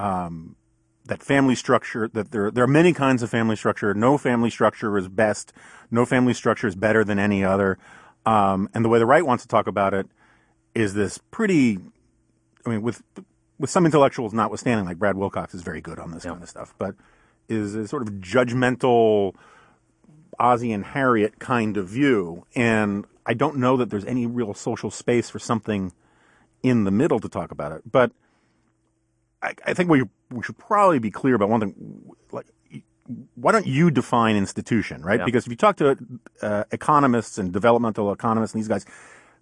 [0.00, 0.56] um,
[1.04, 3.92] that family structure that there there are many kinds of family structure.
[3.92, 5.52] No family structure is best.
[5.90, 7.78] No family structure is better than any other.
[8.24, 10.06] Um, and the way the right wants to talk about it
[10.74, 11.78] is this pretty.
[12.64, 13.02] I mean, with
[13.58, 16.74] with some intellectuals notwithstanding, like Brad Wilcox is very good on this kind of stuff,
[16.78, 16.94] but
[17.48, 19.34] is a sort of judgmental
[20.38, 22.46] Ozzie and Harriet kind of view.
[22.54, 25.92] And I don't know that there's any real social space for something
[26.62, 27.82] in the middle to talk about it.
[27.90, 28.12] But
[29.42, 31.74] I, I think we we should probably be clear about one thing.
[32.30, 32.46] Like,
[33.34, 35.18] why don't you define institution, right?
[35.20, 35.24] Yeah.
[35.24, 35.96] Because if you talk to
[36.42, 38.84] uh, economists and developmental economists and these guys,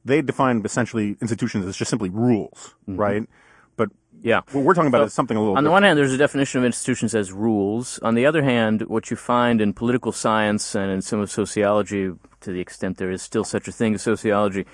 [0.04, 3.28] they define essentially institutions as just simply rules, right?
[3.76, 3.90] But
[4.22, 4.40] Yeah.
[4.52, 5.56] what we're talking about So, is something a little.
[5.58, 7.98] On the one hand, there's a definition of institutions as rules.
[8.00, 12.12] On the other hand, what you find in political science and in some of sociology,
[12.40, 14.64] to the extent there is still such a thing as sociology,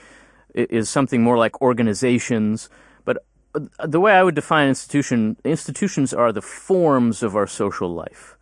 [0.55, 2.69] is something more like organizations.
[3.85, 8.37] The way I would define institution, institutions are the forms of our social life.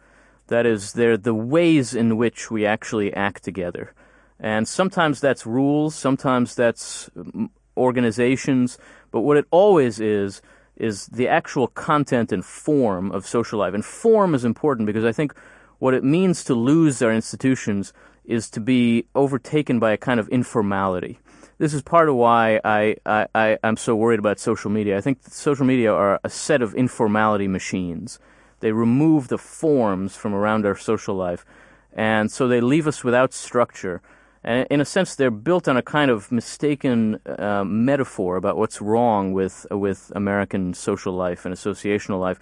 [0.46, 3.94] That is, they're the ways in which we actually act together.
[4.40, 8.78] And sometimes that's rules, sometimes that's mm, organizations,
[9.10, 10.42] but what it always is,
[10.76, 13.74] is the actual content and form of social life.
[13.74, 15.34] And form is important because I think
[15.78, 17.92] what it means to lose our institutions
[18.24, 21.18] is to be overtaken by a kind of informality.
[21.62, 24.98] This is part of why I, I, I, I'm so worried about social media.
[24.98, 28.18] I think social media are a set of informality machines.
[28.58, 31.46] They remove the forms from around our social life,
[31.92, 34.02] and so they leave us without structure.
[34.42, 38.82] And in a sense, they're built on a kind of mistaken uh, metaphor about what's
[38.82, 42.40] wrong with with American social life and associational life,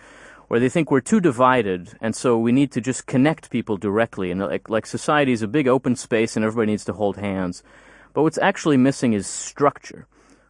[0.49, 4.31] where they think we're too divided, and so we need to just connect people directly.
[4.31, 7.63] And like like society is a big open space, and everybody needs to hold hands.
[8.13, 10.07] But what's actually missing is structure.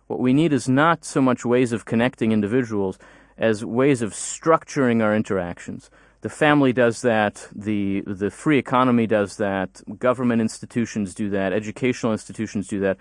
[0.07, 2.99] What we need is not so much ways of connecting individuals
[3.39, 5.91] as ways of structuring our interactions.
[6.23, 12.13] The family does that, the the free economy does that, government institutions do that, educational
[12.13, 12.99] institutions do that,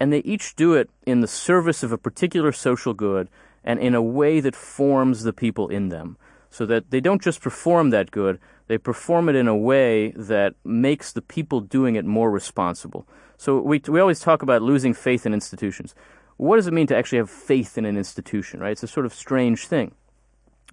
[0.00, 3.28] and they each do it in the service of a particular social good
[3.64, 6.16] and in a way that forms the people in them.
[6.50, 8.38] So that they don't just perform that good,
[8.68, 13.06] they perform it in a way that makes the people doing it more responsible.
[13.36, 15.94] So we we always talk about losing faith in institutions.
[16.36, 18.72] What does it mean to actually have faith in an institution, right?
[18.72, 19.92] It's a sort of strange thing.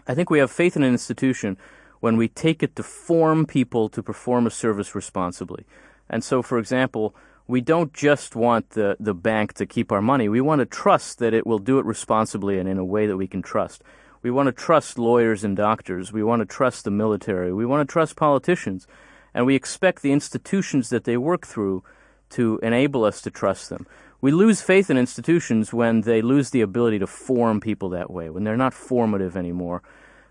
[0.08, 1.58] I think we have faith in an institution
[2.00, 5.66] when we take it to form people to perform a service responsibly.
[6.10, 7.16] And so, for example,
[7.48, 10.28] we don't just want the, the bank to keep our money.
[10.28, 13.18] We want to trust that it will do it responsibly and in a way that
[13.18, 13.84] we can trust.
[14.24, 16.12] We want to trust lawyers and doctors.
[16.12, 17.54] We want to trust the military.
[17.54, 18.88] We want to trust politicians.
[19.34, 21.84] and we expect the institutions that they work through
[22.32, 23.86] to enable us to trust them.
[24.22, 28.30] We lose faith in institutions when they lose the ability to form people that way,
[28.30, 29.82] when they're not formative anymore.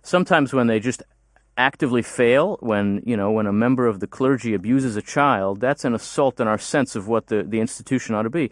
[0.02, 1.02] Sometimes when they just
[1.56, 5.84] actively fail, when you know when a member of the clergy abuses a child, that's
[5.84, 8.50] an assault on our sense of what the, the institution ought to be.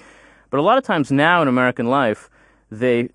[0.51, 2.29] But a lot of times now in American life,
[2.71, 3.09] they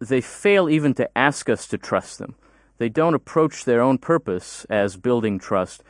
[0.00, 2.34] they fail even to ask us to trust them.
[2.78, 5.82] They don't approach their own purpose as building trust.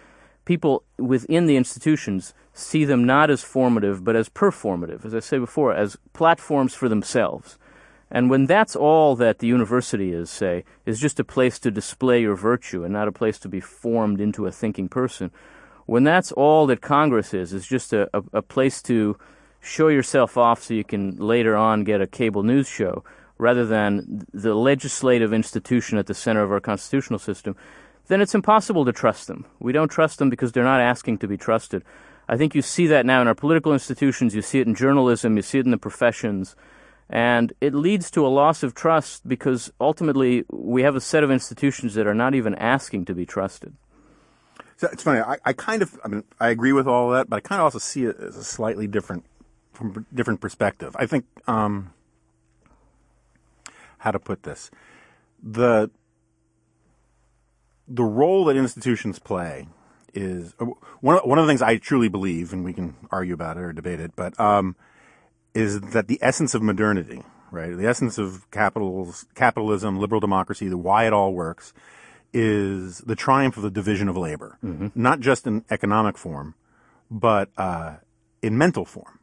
[0.50, 5.38] People within the institutions see them not as formative, but as performative, as I say
[5.38, 7.56] before, as platforms for themselves.
[8.10, 12.22] And when that's all that the university is, say, is just a place to display
[12.22, 15.30] your virtue and not a place to be formed into a thinking person,
[15.86, 19.16] when that's all that Congress is, is just a, a, a place to
[19.60, 23.04] show yourself off so you can later on get a cable news show,
[23.38, 27.54] rather than the legislative institution at the center of our constitutional system,
[28.10, 29.46] then it's impossible to trust them.
[29.60, 31.84] We don't trust them because they're not asking to be trusted.
[32.28, 35.36] I think you see that now in our political institutions, you see it in journalism,
[35.36, 36.56] you see it in the professions.
[37.08, 41.30] And it leads to a loss of trust because ultimately we have a set of
[41.30, 43.74] institutions that are not even asking to be trusted.
[44.76, 45.20] So it's funny.
[45.20, 47.64] I, I kind of, I mean, I agree with all that, but I kind of
[47.64, 49.24] also see it as a slightly different,
[49.72, 50.96] from different perspective.
[50.98, 51.92] I think, um,
[53.98, 54.70] how to put this,
[55.40, 55.90] the
[57.90, 59.66] the role that institutions play
[60.14, 60.66] is uh,
[61.00, 63.60] one of, one of the things I truly believe, and we can argue about it
[63.60, 64.76] or debate it, but um,
[65.54, 67.76] is that the essence of modernity, right?
[67.76, 71.72] The essence of capitals, capitalism, liberal democracy, the why it all works,
[72.32, 74.88] is the triumph of the division of labor, mm-hmm.
[74.94, 76.54] not just in economic form,
[77.10, 77.96] but uh,
[78.40, 79.18] in mental form.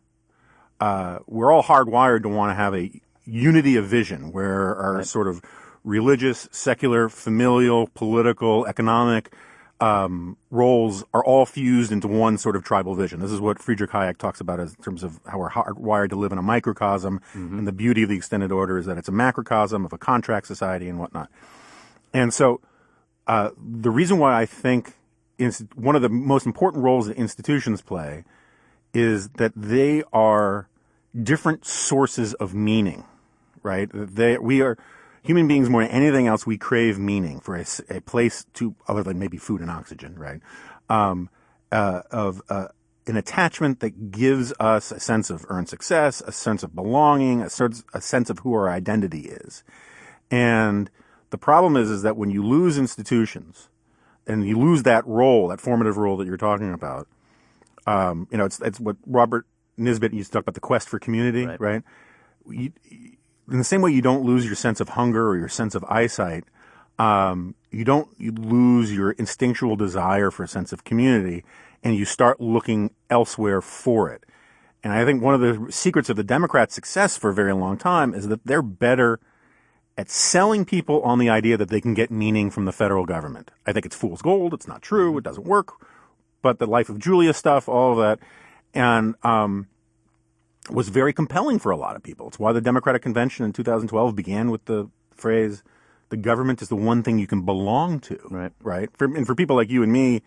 [0.80, 2.92] Uh, we're all hardwired to want to have a
[3.26, 5.06] unity of vision where our right.
[5.06, 5.42] sort of
[5.88, 9.34] religious, secular, familial, political, economic
[9.80, 13.22] um, roles are all fused into one sort of tribal vision.
[13.22, 16.34] This is what Friedrich Hayek talks about in terms of how we're hardwired to live
[16.34, 17.22] in a microcosm.
[17.34, 17.60] Mm-hmm.
[17.60, 20.48] And the beauty of the extended order is that it's a macrocosm of a contract
[20.48, 21.30] society and whatnot.
[22.14, 22.60] And so
[23.26, 24.94] uh, the reason why I think
[25.76, 28.26] one of the most important roles that institutions play
[28.94, 30.68] is that they are
[31.24, 33.06] different sources of meaning,
[33.64, 33.90] right?
[33.94, 34.78] They, we are
[35.28, 39.04] human beings more than anything else, we crave meaning for a, a place to, other
[39.04, 40.42] than maybe food and oxygen, right?
[40.90, 41.30] Um,
[41.72, 42.70] uh, of uh,
[43.08, 47.50] an attachment that gives us a sense of earned success, a sense of belonging, a,
[47.50, 49.64] sort a sense of who our identity is.
[50.32, 50.90] And
[51.30, 53.70] the problem is, is that when you lose institutions
[54.26, 57.08] and you lose that role, that formative role that you're talking about,
[57.86, 59.46] um, you know, it's, it's what Robert
[59.78, 61.60] Nisbet used to talk about the quest for community, right?
[61.62, 61.84] right?
[62.50, 62.72] You,
[63.50, 65.84] in the same way you don't lose your sense of hunger or your sense of
[65.86, 66.44] eyesight,
[67.00, 71.44] um, you don't you lose your instinctual desire for a sense of community,
[71.84, 74.24] and you start looking elsewhere for it.
[74.84, 77.78] And I think one of the secrets of the Democrats' success for a very long
[77.78, 79.20] time is that they're better
[79.98, 83.50] at selling people on the idea that they can get meaning from the federal government.
[83.66, 84.54] I think it's fool's gold.
[84.54, 85.18] It's not true.
[85.18, 85.74] It doesn't work.
[86.44, 88.20] But the life of Julia stuff, all of that,
[88.74, 89.68] and um,
[90.70, 92.28] was very compelling for a lot of people.
[92.28, 95.64] It's why the Democratic Convention in 2012 began with the phrase,
[96.10, 98.20] the government is the one thing you can belong to.
[98.30, 98.52] Right.
[98.62, 98.90] Right.
[98.98, 100.22] For, and for people like you and me,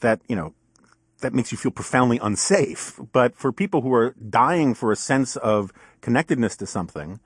[0.00, 0.54] that, you know,
[1.20, 2.98] that makes you feel profoundly unsafe.
[3.12, 7.20] But for people who are dying for a sense of connectedness to something,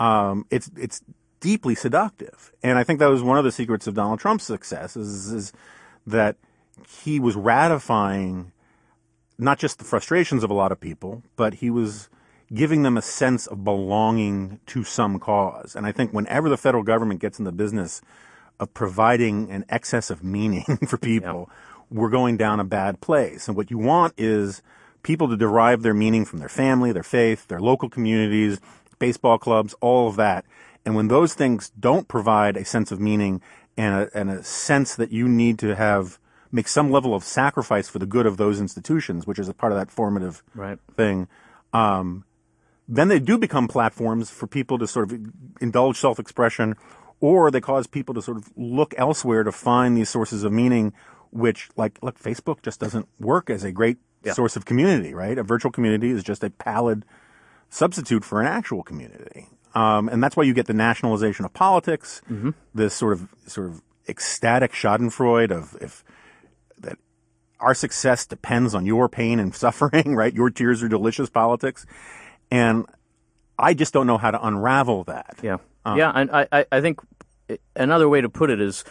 [0.00, 1.02] um, it's, it's
[1.40, 2.52] deeply seductive.
[2.62, 5.52] And I think that was one of the secrets of Donald Trump's success is, is
[6.06, 6.36] that
[7.02, 8.52] he was ratifying
[9.38, 12.08] not just the frustrations of a lot of people, but he was
[12.52, 15.76] giving them a sense of belonging to some cause.
[15.76, 18.00] And I think whenever the federal government gets in the business
[18.58, 21.50] of providing an excess of meaning for people,
[21.90, 23.48] we're going down a bad place.
[23.48, 24.62] And what you want is
[25.02, 28.60] people to derive their meaning from their family, their faith, their local communities,
[28.98, 30.44] baseball clubs, all of that.
[30.84, 33.40] And when those things don't provide a sense of meaning
[33.76, 36.18] and a, and a sense that you need to have
[36.50, 39.72] make some level of sacrifice for the good of those institutions, which is a part
[39.72, 40.78] of that formative right.
[40.96, 41.28] thing,
[41.72, 42.24] um,
[42.88, 45.20] then they do become platforms for people to sort of
[45.60, 46.74] indulge self-expression,
[47.20, 50.92] or they cause people to sort of look elsewhere to find these sources of meaning,
[51.30, 54.32] which, like, look, Facebook just doesn't work as a great yeah.
[54.32, 55.36] source of community, right?
[55.36, 57.04] A virtual community is just a pallid
[57.68, 59.48] substitute for an actual community.
[59.74, 62.50] Um, and that's why you get the nationalization of politics, mm-hmm.
[62.74, 66.02] this sort of sort of ecstatic Schadenfreude of if
[67.60, 70.34] our success depends on your pain and suffering, right?
[70.34, 71.86] Your tears are delicious politics.
[72.50, 72.86] And
[73.58, 75.36] I just don't know how to unravel that.
[75.42, 75.58] Yeah.
[75.84, 76.12] Um, yeah.
[76.14, 77.00] And I, I think
[77.74, 78.84] another way to put it is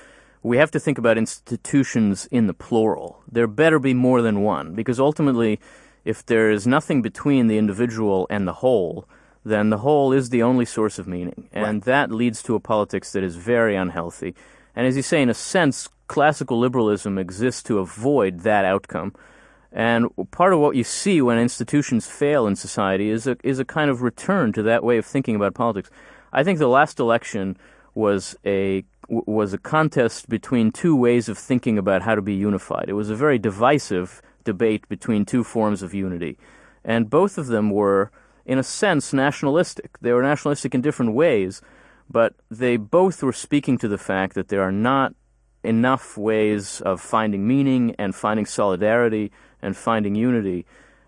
[0.44, 3.22] we have to think about institutions in the plural.
[3.32, 5.60] There better be more than one, because ultimately,
[6.06, 9.08] if there is nothing between the individual and the whole,
[9.44, 11.50] then the whole is the only source of meaning.
[11.52, 11.84] And right.
[11.86, 14.36] that leads to a politics that is very unhealthy.
[14.76, 19.14] And as you say, in a sense, classical liberalism exists to avoid that outcome.
[19.72, 23.66] And part of what you see when institutions fail in society is a, is a
[23.66, 25.90] kind of return to that way of thinking about politics.
[26.32, 27.58] I think the last election
[27.94, 32.90] was a was a contest between two ways of thinking about how to be unified.
[32.90, 36.38] It was a very divisive debate between two forms of unity,
[36.84, 38.12] and both of them were,
[38.46, 39.98] in a sense, nationalistic.
[40.02, 41.62] They were nationalistic in different ways,
[42.10, 45.14] but they both were speaking to the fact that there are not
[45.68, 50.66] enough ways of finding meaning and finding solidarity and finding unity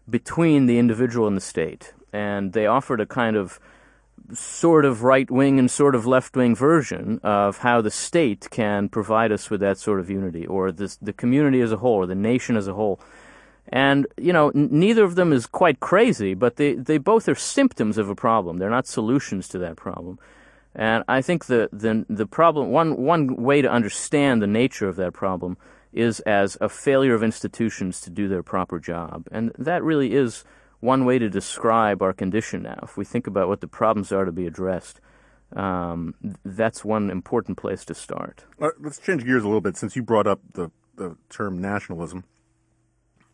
[0.09, 1.93] between the individual and the state.
[2.11, 3.59] And they offered a kind of
[4.33, 8.89] sort of right wing and sort of left wing version of how the state can
[8.89, 12.05] provide us with that sort of unity, or this, the community as a whole, or
[12.05, 12.99] the nation as a whole.
[13.69, 17.35] And, you know, n- neither of them is quite crazy, but they, they both are
[17.35, 18.57] symptoms of a problem.
[18.57, 20.19] They're not solutions to that problem.
[20.75, 24.95] And I think the, the, the problem, one, one way to understand the nature of
[24.97, 25.57] that problem
[25.91, 29.27] is as a failure of institutions to do their proper job.
[29.31, 30.43] And that really is
[30.79, 32.79] one way to describe our condition now.
[32.83, 35.01] If we think about what the problems are to be addressed,
[35.55, 36.13] um,
[36.45, 38.45] that's one important place to start.
[38.61, 42.23] Uh, let's change gears a little bit since you brought up the, the term nationalism.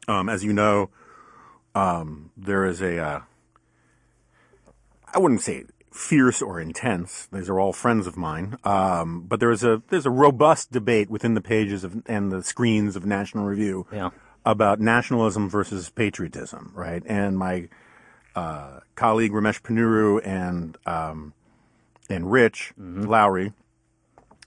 [0.08, 0.90] Um, as you know,
[1.74, 3.20] um, there is a uh,
[5.14, 5.66] I wouldn't say
[5.96, 7.28] fierce or intense.
[7.32, 8.58] These are all friends of mine.
[8.64, 12.44] Um, but there is a there's a robust debate within the pages of and the
[12.44, 14.10] screens of National Review yeah.
[14.46, 17.02] about nationalism versus patriotism, right?
[17.06, 17.70] And my
[18.36, 21.34] uh, colleague Ramesh Ponnuru and um,
[22.10, 23.04] and Rich mm-hmm.
[23.04, 23.54] Lowry,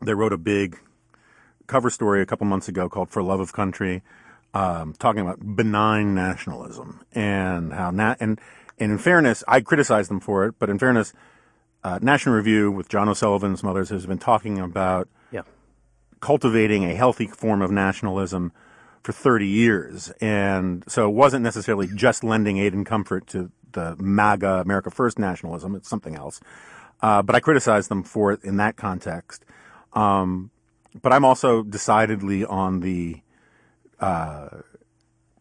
[0.02, 0.78] they wrote a big
[1.66, 4.02] cover story a couple months ago called "For Love of Country,"
[4.52, 8.38] um, talking about benign nationalism and how na- and
[8.78, 11.12] and in fairness, I criticize them for it, but in fairness,
[11.84, 15.42] uh, National Review with John O'Sullivan and some others has been talking about yeah.
[16.20, 18.52] cultivating a healthy form of nationalism
[19.02, 20.10] for 30 years.
[20.20, 25.18] And so it wasn't necessarily just lending aid and comfort to the MAGA, America First
[25.18, 25.74] nationalism.
[25.74, 26.40] It's something else.
[27.00, 29.44] Uh, but I criticize them for it in that context.
[29.92, 30.50] Um,
[31.00, 33.22] but I'm also decidedly on the
[34.00, 34.48] uh,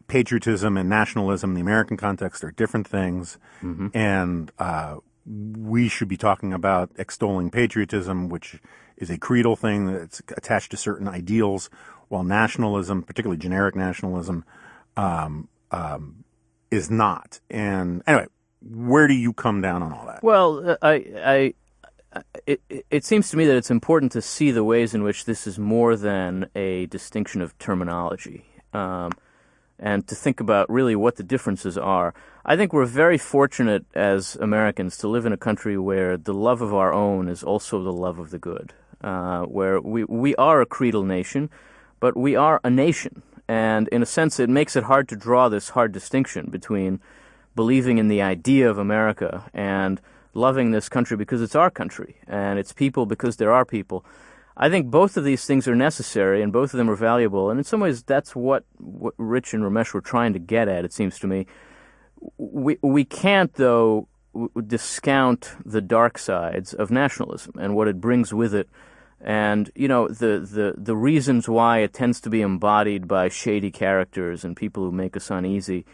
[0.07, 3.37] patriotism and nationalism in the American context are different things.
[3.61, 3.87] Mm-hmm.
[3.93, 4.97] And uh,
[5.27, 8.59] we should be talking about extolling patriotism, which
[8.97, 11.69] is a creedal thing that's attached to certain ideals,
[12.07, 14.45] while nationalism, particularly generic nationalism,
[14.95, 16.23] um, um,
[16.71, 17.39] is not.
[17.49, 18.27] And anyway,
[18.61, 20.23] where do you come down on all that?
[20.23, 21.53] Well, I,
[22.13, 25.25] I, it, it seems to me that it's important to see the ways in which
[25.25, 28.45] this is more than a distinction of terminology.
[28.73, 29.11] Um,
[29.79, 32.13] and to think about really what the differences are.
[32.49, 36.61] I think we're very fortunate as Americans to live in a country where the love
[36.61, 40.61] of our own is also the love of the good, uh, where we, we are
[40.61, 41.49] a creedal nation,
[41.99, 43.21] but we are a nation.
[43.49, 47.01] And in a sense, it makes it hard to draw this hard distinction between
[47.53, 49.99] believing in the idea of America and
[50.33, 54.05] loving this country because it's our country and its people because there are people.
[54.55, 57.49] I think both of these things are necessary and both of them are valuable.
[57.49, 60.85] And in some ways, that's what, what Rich and Ramesh were trying to get at,
[60.85, 61.45] it seems to me.
[62.37, 64.07] We, we can't, though,
[64.65, 68.69] discount the dark sides of nationalism and what it brings with it.
[69.19, 73.71] And, you know, the, the, the reasons why it tends to be embodied by shady
[73.71, 75.85] characters and people who make us uneasy.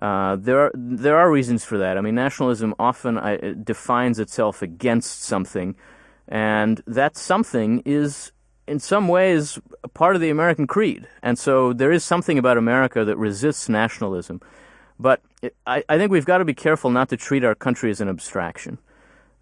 [0.00, 1.98] Uh, there are there are reasons for that.
[1.98, 5.74] I mean, nationalism often uh, defines itself against something
[6.28, 8.32] and that something is,
[8.66, 9.58] in some ways,
[9.94, 11.08] part of the American creed.
[11.22, 14.40] And so there is something about America that resists nationalism.
[15.00, 15.22] But
[15.66, 18.08] I, I, think we've got to be careful not to treat our country as an
[18.08, 18.78] abstraction.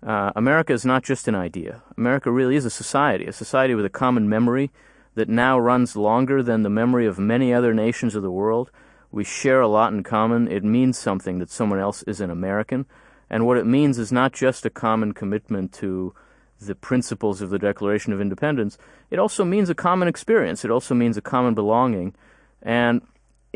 [0.03, 1.83] Uh, America is not just an idea.
[1.97, 4.71] America really is a society, a society with a common memory
[5.15, 8.71] that now runs longer than the memory of many other nations of the world.
[9.11, 10.49] We share a lot in common.
[10.49, 12.85] It means something that someone else is an American.
[13.31, 16.15] And what it means is not just a common commitment to
[16.61, 18.79] the principles of the Declaration of Independence,
[19.11, 20.65] it also means a common experience.
[20.65, 22.15] It also means a common belonging.
[22.63, 23.01] And,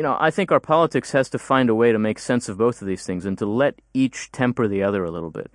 [0.01, 2.57] you know, I think our politics has to find a way to make sense of
[2.57, 5.51] both of these things and to let each temper the other a little bit,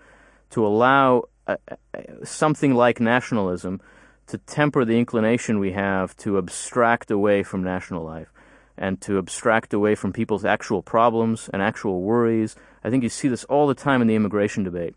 [0.52, 1.78] to allow uh, uh,
[2.24, 3.82] something like nationalism
[4.28, 8.32] to temper the inclination we have to abstract away from national life
[8.78, 12.56] and to abstract away from people's actual problems and actual worries.
[12.84, 14.94] I think you see this all the time in the immigration debate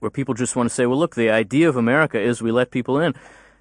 [0.00, 2.72] where people just want to say, well, look, the idea of America is we let
[2.72, 3.14] people in.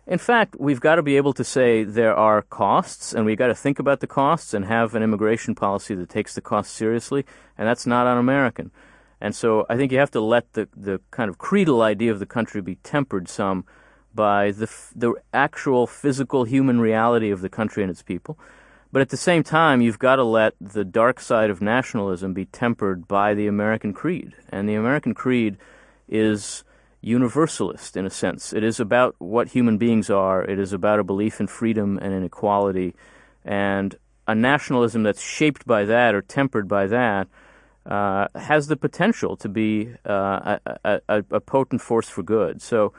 [0.07, 3.47] In fact, we've got to be able to say there are costs, and we've got
[3.47, 7.25] to think about the costs and have an immigration policy that takes the costs seriously,
[7.57, 8.71] and that's not un American.
[9.19, 12.19] And so I think you have to let the, the kind of creedal idea of
[12.19, 13.65] the country be tempered some
[14.13, 18.37] by the, the actual physical human reality of the country and its people.
[18.91, 22.45] But at the same time, you've got to let the dark side of nationalism be
[22.45, 24.33] tempered by the American creed.
[24.49, 25.57] And the American creed
[26.07, 26.63] is
[27.05, 28.51] universalist in a sense.
[28.51, 32.13] It is about what human beings are, it is about a belief in freedom and
[32.13, 32.95] in equality.
[33.43, 33.95] And
[34.27, 37.27] a nationalism that's shaped by that or tempered by that
[37.85, 42.59] uh, has the potential to be uh, a, a, a, potent force for good.
[42.59, 42.93] So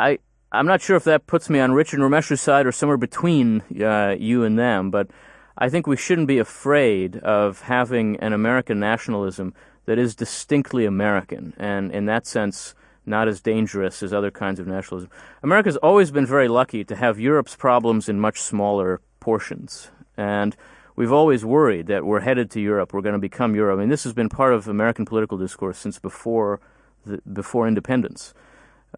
[0.00, 0.18] I,
[0.50, 3.62] I'm not sure if that puts me on Rich and Ramesh's side or somewhere between
[3.80, 5.08] uh, you and them, but
[5.56, 9.54] I think we shouldn't be afraid of having an American nationalism
[9.84, 12.74] that is distinctly American, and in that sense,
[13.06, 15.10] not as dangerous as other kinds of nationalism.
[15.42, 20.56] America's always been very lucky to have Europe's problems in much smaller portions, and
[20.96, 23.78] we've always worried that we're headed to Europe, we're going to become Europe.
[23.78, 26.60] I mean, this has been part of American political discourse since before
[27.04, 28.34] the, before independence.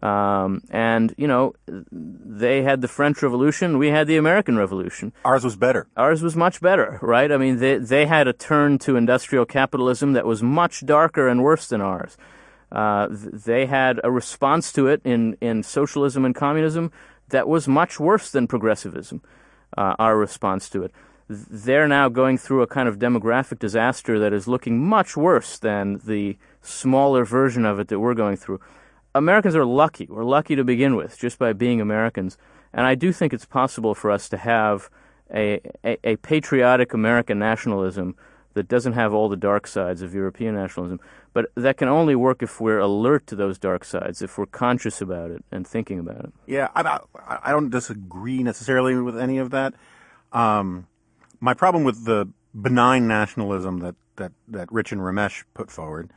[0.01, 5.11] Um, and you know, they had the French Revolution, we had the American Revolution.
[5.25, 5.87] Ours was better.
[5.97, 7.29] Ours was much better, right?
[7.31, 11.43] I mean, they they had a turn to industrial capitalism that was much darker and
[11.43, 12.17] worse than ours.
[12.71, 16.91] Uh, they had a response to it in in socialism and communism
[17.29, 19.21] that was much worse than progressivism.
[19.77, 20.91] Uh, our response to it.
[21.29, 26.01] They're now going through a kind of demographic disaster that is looking much worse than
[26.03, 28.59] the smaller version of it that we're going through.
[29.13, 30.07] Americans are lucky.
[30.09, 32.37] We're lucky to begin with just by being Americans.
[32.73, 34.89] And I do think it's possible for us to have
[35.33, 38.15] a, a, a, patriotic American nationalism
[38.59, 40.99] that doesn't have all the dark sides of European nationalism.
[41.33, 45.01] But that can only work if we're alert to those dark sides, if we're conscious
[45.01, 46.33] about it and thinking about it.
[46.45, 46.99] Yeah, I,
[47.43, 49.73] I don't disagree necessarily with any of that.
[50.33, 50.87] Um,
[51.39, 56.11] my problem with the benign nationalism that, that, that Rich and Ramesh put forward,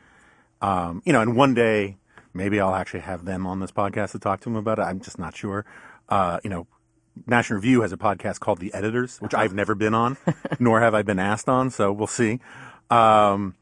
[0.60, 1.96] um, you know, and one day
[2.34, 4.82] Maybe I'll actually have them on this podcast to talk to them about it.
[4.82, 5.64] I'm just not sure.
[6.08, 6.66] Uh, you know,
[7.26, 10.16] National Review has a podcast called The Editors, which I've never been on,
[10.58, 11.70] nor have I been asked on.
[11.70, 12.40] So we'll see.
[12.90, 13.54] Um,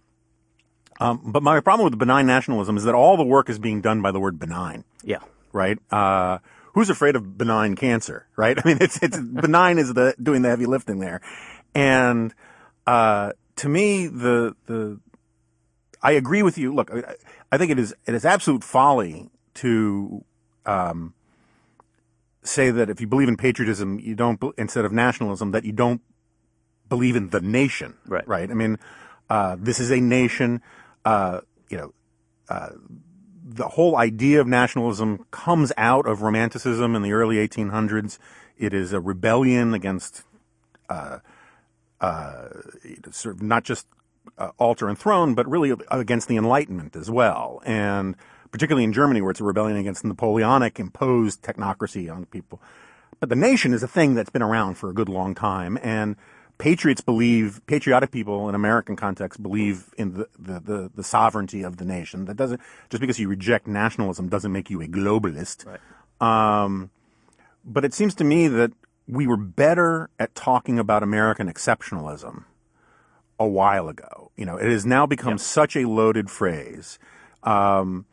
[1.01, 4.03] um, but my problem with benign nationalism is that all the work is being done
[4.03, 4.85] by the word benign.
[5.03, 5.21] Yeah.
[5.53, 5.79] Right.
[5.91, 6.39] Uh,
[6.75, 8.27] who's afraid of benign cancer?
[8.37, 8.59] Right.
[8.65, 11.21] I mean, it's it's benign is the doing the heavy lifting there,
[11.75, 12.35] and
[12.87, 15.01] uh, to me the the
[16.03, 16.75] I agree with you.
[16.75, 16.91] Look,
[17.51, 20.25] I think it is it is absolute folly to
[20.67, 21.15] um,
[22.43, 26.01] say that if you believe in patriotism, you don't instead of nationalism that you don't
[26.88, 27.95] believe in the nation.
[28.07, 28.26] Right.
[28.26, 28.51] Right.
[28.51, 28.78] I mean,
[29.28, 30.61] uh, this is a nation.
[31.05, 31.95] Uh, you know,
[32.49, 32.70] uh,
[33.43, 38.18] the whole idea of nationalism comes out of Romanticism in the early 1800s.
[38.59, 40.22] It is a rebellion against
[40.88, 41.18] uh,
[42.01, 42.49] uh,
[43.11, 43.86] sort of not just
[44.38, 47.62] uh, altar and throne, but really against the Enlightenment as well.
[47.64, 48.16] And
[48.51, 52.61] particularly in Germany, where it's a rebellion against Napoleonic imposed technocracy on people.
[53.19, 55.79] But the nation is a thing that's been around for a good long time.
[55.83, 56.17] And
[56.59, 61.77] patriots believe, patriotic people in American context believe in the, the, the, the sovereignty of
[61.77, 62.25] the nation.
[62.27, 65.67] That doesn't, just because you reject nationalism doesn't make you a globalist.
[65.67, 65.81] Right.
[66.65, 66.91] Um,
[67.65, 68.73] but it seems to me that
[69.07, 72.45] we were better at talking about American exceptionalism
[73.39, 74.31] a while ago.
[74.37, 76.99] You know, it has now become such a loaded phrase.
[77.43, 78.05] Um,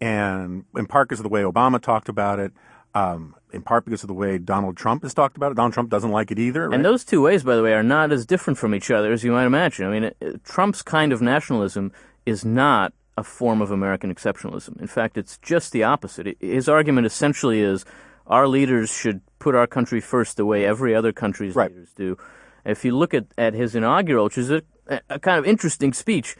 [0.00, 2.52] and in part because of the way Obama talked about it,
[2.94, 5.54] um, in part because of the way Donald Trump has talked about it.
[5.54, 6.68] Donald Trump doesn't like it either.
[6.68, 6.74] Right?
[6.74, 9.24] And those two ways, by the way, are not as different from each other as
[9.24, 9.86] you might imagine.
[9.86, 11.92] I mean, it, it, Trump's kind of nationalism
[12.26, 14.80] is not a form of American exceptionalism.
[14.80, 16.28] In fact, it's just the opposite.
[16.28, 17.84] It, his argument essentially is
[18.26, 21.70] our leaders should put our country first the way every other country's right.
[21.70, 22.16] leaders do.
[22.64, 24.62] If you look at, at his inaugural, which is a,
[25.08, 26.36] a kind of interesting speech,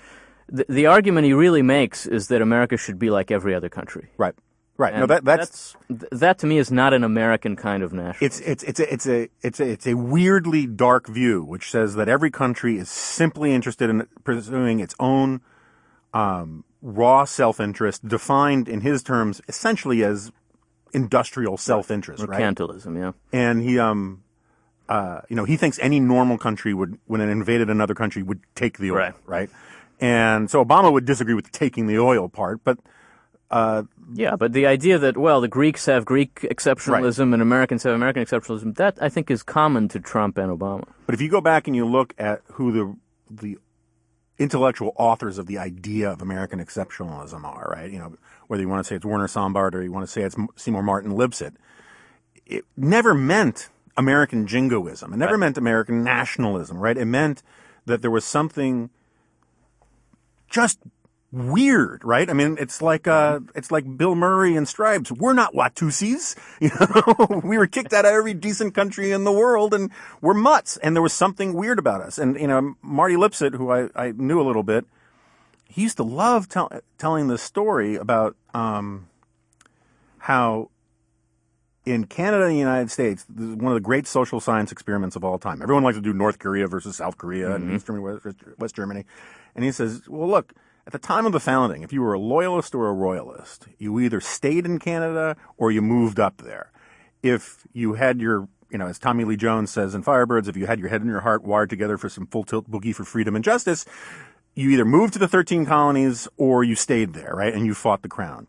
[0.49, 4.11] the, the argument he really makes is that America should be like every other country.
[4.17, 4.35] Right.
[4.77, 4.93] Right.
[4.93, 8.25] And no, that that's, that's, that to me is not an American kind of nationalism.
[8.53, 11.97] It's it's it's a, it's a it's a it's a weirdly dark view which says
[11.97, 15.41] that every country is simply interested in pursuing its own
[16.15, 20.31] um, raw self-interest, defined in his terms essentially as
[20.93, 22.41] industrial self-interest, right?
[22.41, 23.13] Mercantilism, yeah.
[23.33, 24.23] And he um
[24.89, 28.41] uh, you know, he thinks any normal country would, when it invaded another country, would
[28.55, 29.15] take the oil, right?
[29.27, 29.51] right?
[30.01, 32.79] And so Obama would disagree with taking the oil part, but
[33.51, 37.35] uh, yeah, but the idea that well, the Greeks have Greek exceptionalism right.
[37.35, 40.87] and Americans have American exceptionalism, that I think is common to Trump and Obama.
[41.07, 42.97] But if you go back and you look at who the
[43.31, 43.59] the
[44.39, 47.91] intellectual authors of the idea of American exceptionalism are, right?
[47.91, 50.23] You know, whether you want to say it's Werner Sombart or you want to say
[50.23, 51.55] it's Seymour Martin Lipset,
[52.47, 55.13] it never meant American jingoism.
[55.13, 55.41] It never right.
[55.41, 56.97] meant American nationalism, right?
[56.97, 57.43] It meant
[57.87, 58.91] that there was something
[60.49, 60.79] just
[61.31, 62.29] weird, right?
[62.29, 65.13] I mean, it's like uh, it's like Bill Murray and Stripes.
[65.13, 67.41] We're not Watusis, you know.
[67.45, 69.91] we were kicked out of every decent country in the world, and
[70.21, 70.77] we're mutts.
[70.79, 72.19] And there was something weird about us.
[72.19, 74.87] And you know, Marty Lipset, who I, I knew a little bit,
[75.69, 79.09] he used to love tell, telling the story about um,
[80.19, 80.71] how
[81.85, 85.17] in Canada and the United States, this is one of the great social science experiments
[85.17, 85.63] of all time.
[85.63, 87.63] Everyone likes to do North Korea versus South Korea mm-hmm.
[87.63, 89.05] and East Germany, West, West Germany.
[89.59, 90.55] And he says, well, look,
[90.87, 93.99] at the time of the founding, if you were a loyalist or a royalist, you
[93.99, 96.71] either stayed in Canada or you moved up there.
[97.25, 100.67] If you had your, you know, as Tommy Lee Jones says in Firebirds, if you
[100.67, 103.35] had your head and your heart wired together for some full tilt boogie for freedom
[103.35, 103.85] and justice,
[104.55, 107.53] you either moved to the 13 colonies or you stayed there, right?
[107.53, 108.47] And you fought the crown.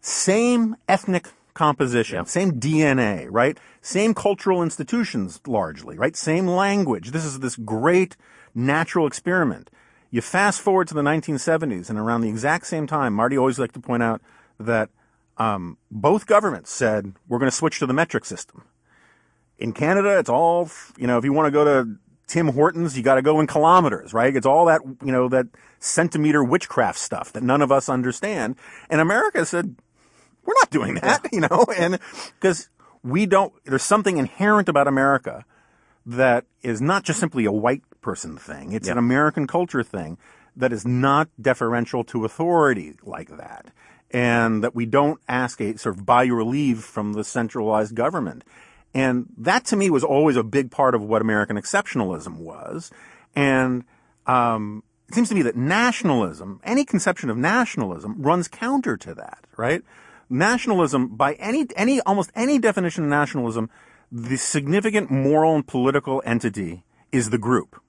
[0.00, 2.22] Same ethnic composition, yeah.
[2.22, 3.58] same DNA, right?
[3.82, 6.14] Same cultural institutions largely, right?
[6.14, 7.10] Same language.
[7.10, 8.16] This is this great
[8.54, 9.72] natural experiment.
[10.16, 13.74] You fast forward to the 1970s, and around the exact same time, Marty always liked
[13.74, 14.22] to point out
[14.58, 14.88] that
[15.36, 18.64] um, both governments said we're going to switch to the metric system.
[19.58, 21.18] In Canada, it's all you know.
[21.18, 21.96] If you want to go to
[22.28, 24.34] Tim Hortons, you got to go in kilometers, right?
[24.34, 25.48] It's all that you know that
[25.80, 28.56] centimeter witchcraft stuff that none of us understand.
[28.88, 29.76] And America said
[30.46, 31.98] we're not doing that, you know, and
[32.40, 32.70] because
[33.02, 33.52] we don't.
[33.66, 35.44] There's something inherent about America
[36.06, 38.70] that is not just simply a white person thing.
[38.72, 38.94] It's yep.
[38.94, 40.16] an American culture thing
[40.54, 43.72] that is not deferential to authority like that.
[44.12, 48.44] And that we don't ask a sort of by your leave from the centralized government.
[48.94, 52.92] And that to me was always a big part of what American exceptionalism was.
[53.34, 53.84] And,
[54.26, 59.40] um, it seems to me that nationalism, any conception of nationalism runs counter to that,
[59.56, 59.82] right?
[60.30, 63.68] Nationalism, by any, any, almost any definition of nationalism,
[64.12, 67.80] the significant moral and political entity is the group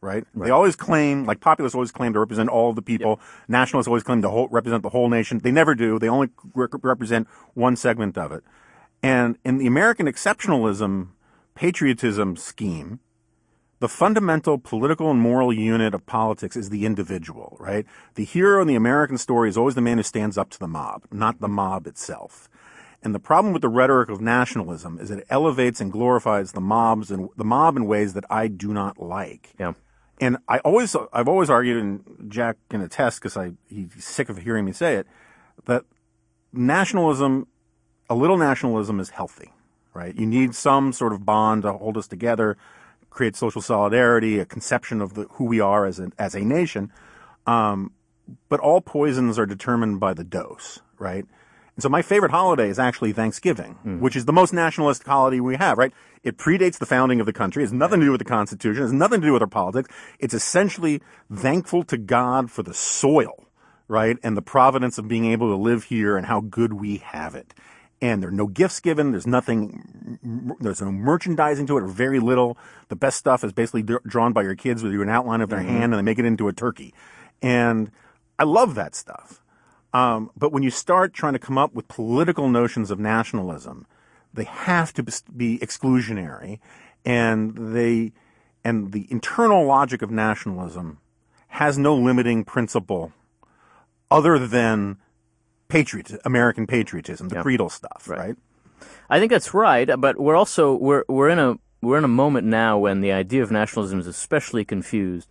[0.00, 0.24] right?
[0.34, 0.46] right?
[0.46, 3.10] They always claim, like populists always claim to represent all the people.
[3.10, 3.20] Yep.
[3.48, 5.38] Nationalists always claim to whole, represent the whole nation.
[5.38, 5.98] They never do.
[5.98, 8.44] They only re- represent one segment of it.
[9.02, 11.08] And in the American exceptionalism
[11.54, 13.00] patriotism scheme,
[13.80, 17.86] the fundamental political and moral unit of politics is the individual, right?
[18.14, 20.68] The hero in the American story is always the man who stands up to the
[20.68, 22.48] mob, not the mob itself.
[23.02, 27.10] And the problem with the rhetoric of nationalism is it elevates and glorifies the mobs
[27.10, 29.54] and the mob in ways that I do not like.
[29.58, 29.74] Yeah.
[30.20, 34.38] And I always, I've always argued, and Jack can attest because I he's sick of
[34.38, 35.06] hearing me say it,
[35.66, 35.84] that
[36.52, 37.46] nationalism,
[38.10, 39.52] a little nationalism, is healthy,
[39.94, 40.14] right?
[40.16, 42.56] You need some sort of bond to hold us together,
[43.10, 46.92] create social solidarity, a conception of the, who we are as a as a nation.
[47.46, 47.92] Um,
[48.48, 51.24] but all poisons are determined by the dose, right?
[51.78, 54.00] And so my favorite holiday is actually Thanksgiving, mm.
[54.00, 55.92] which is the most nationalist holiday we have, right?
[56.24, 57.62] It predates the founding of the country.
[57.62, 58.82] It has nothing to do with the Constitution.
[58.82, 59.88] It has nothing to do with our politics.
[60.18, 61.00] It's essentially
[61.32, 63.46] thankful to God for the soil,
[63.86, 64.16] right?
[64.24, 67.54] And the providence of being able to live here and how good we have it.
[68.02, 69.12] And there are no gifts given.
[69.12, 72.58] There's nothing, there's no merchandising to it or very little.
[72.88, 75.60] The best stuff is basically drawn by your kids with you an outline of their
[75.60, 75.68] mm-hmm.
[75.68, 76.92] hand and they make it into a turkey.
[77.40, 77.92] And
[78.36, 79.44] I love that stuff.
[79.92, 83.86] Um, but when you start trying to come up with political notions of nationalism,
[84.34, 85.02] they have to
[85.34, 86.58] be exclusionary,
[87.04, 88.12] and they
[88.64, 90.98] and the internal logic of nationalism
[91.48, 93.12] has no limiting principle
[94.10, 94.98] other than
[95.68, 97.42] patriot American patriotism, the yep.
[97.42, 98.18] creedal stuff, right.
[98.18, 98.36] right?
[99.10, 102.46] I think that's right, but we're also we're we're in a we're in a moment
[102.46, 105.28] now when the idea of nationalism is especially confused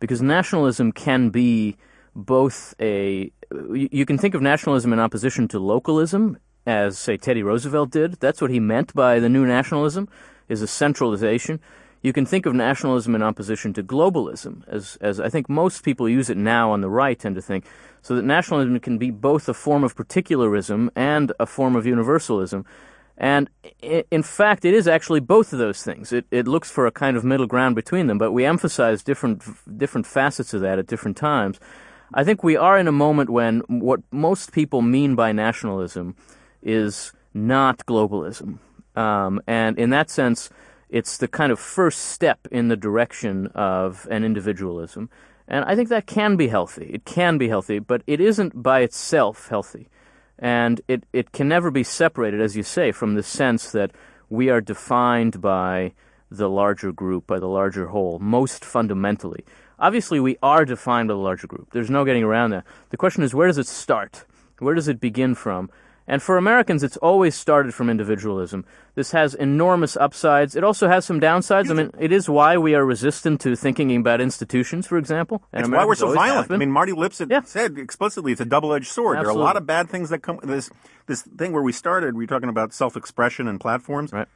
[0.00, 1.76] because nationalism can be
[2.18, 3.30] both a
[3.72, 8.14] you can think of nationalism in opposition to localism, as say Teddy Roosevelt did.
[8.14, 10.08] That's what he meant by the new nationalism,
[10.48, 11.60] is a centralization.
[12.02, 16.08] You can think of nationalism in opposition to globalism, as as I think most people
[16.08, 17.64] use it now on the right tend to think,
[18.02, 22.64] so that nationalism can be both a form of particularism and a form of universalism.
[23.16, 23.50] And
[23.82, 26.12] in fact, it is actually both of those things.
[26.12, 29.42] It, it looks for a kind of middle ground between them, but we emphasize different
[29.76, 31.58] different facets of that at different times.
[32.14, 36.16] I think we are in a moment when what most people mean by nationalism
[36.62, 38.58] is not globalism.
[38.96, 40.50] Um, and in that sense,
[40.88, 45.10] it's the kind of first step in the direction of an individualism.
[45.46, 46.90] And I think that can be healthy.
[46.92, 49.88] It can be healthy, but it isn't by itself healthy.
[50.38, 53.92] And it, it can never be separated, as you say, from the sense that
[54.30, 55.92] we are defined by
[56.30, 59.44] the larger group, by the larger whole, most fundamentally.
[59.78, 61.68] Obviously, we are defined by the larger group.
[61.72, 62.64] There's no getting around that.
[62.90, 64.24] The question is, where does it start?
[64.58, 65.70] Where does it begin from?
[66.10, 68.64] And for Americans, it's always started from individualism.
[68.94, 70.56] This has enormous upsides.
[70.56, 71.70] It also has some downsides.
[71.70, 75.42] I mean, it is why we are resistant to thinking about institutions, for example.
[75.52, 76.50] And It's why we're so violent.
[76.50, 77.42] I mean, Marty Lipset Yeah.
[77.42, 79.18] said explicitly it's a double-edged sword.
[79.18, 80.40] There are a lot of bad things that come.
[80.42, 80.70] This
[81.06, 84.10] this thing where we started, we were talking about self-expression and platforms.
[84.10, 84.28] Right.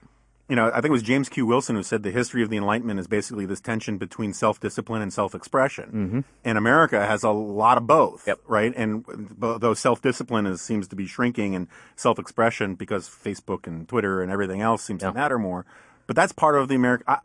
[0.48, 1.46] You know, I think it was James Q.
[1.46, 5.12] Wilson who said the history of the Enlightenment is basically this tension between self-discipline and
[5.12, 5.84] self-expression.
[5.86, 6.20] Mm-hmm.
[6.44, 8.40] And America has a lot of both, Yep.
[8.46, 8.72] right?
[8.76, 9.04] And
[9.38, 14.82] though self-discipline seems to be shrinking, and self-expression because Facebook and Twitter and everything else
[14.82, 15.10] seems Yeah.
[15.10, 15.64] to matter more.
[16.06, 17.04] But that's part of the America.
[17.08, 17.18] I,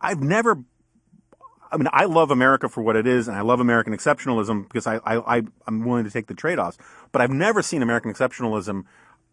[0.00, 0.62] I've never
[1.72, 4.86] I mean, I love America for what it is, and I love American exceptionalism because
[4.86, 6.78] I, I, I I'm willing to take the trade-offs.
[7.10, 8.84] But I've never seen American exceptionalism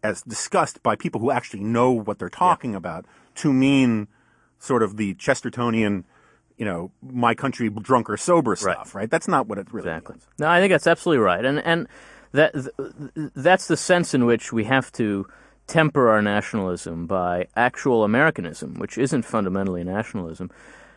[0.02, 3.04] as discussed by people who actually know what they're talking about
[3.36, 4.08] to mean
[4.58, 6.04] sort of the Chestertonian,
[6.56, 9.10] you know, my country drunk or sober stuff, right?
[9.10, 10.14] That's not what it really Exactly.
[10.14, 10.26] means.
[10.38, 11.88] No, I think that's absolutely right, and and
[12.32, 15.26] that th- that's the sense in which we have to
[15.66, 20.50] temper our nationalism by actual Americanism, which isn't fundamentally nationalism.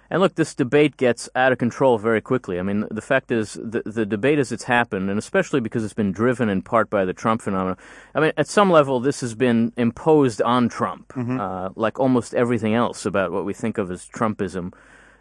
[0.09, 2.59] And look, this debate gets out of control very quickly.
[2.59, 5.93] I mean, the fact is, the, the debate as it's happened, and especially because it's
[5.93, 7.77] been driven in part by the Trump phenomenon.
[8.13, 12.75] I mean, at some level, this has been imposed on Trump, uh, like almost everything
[12.75, 14.73] else about what we think of as Trumpism.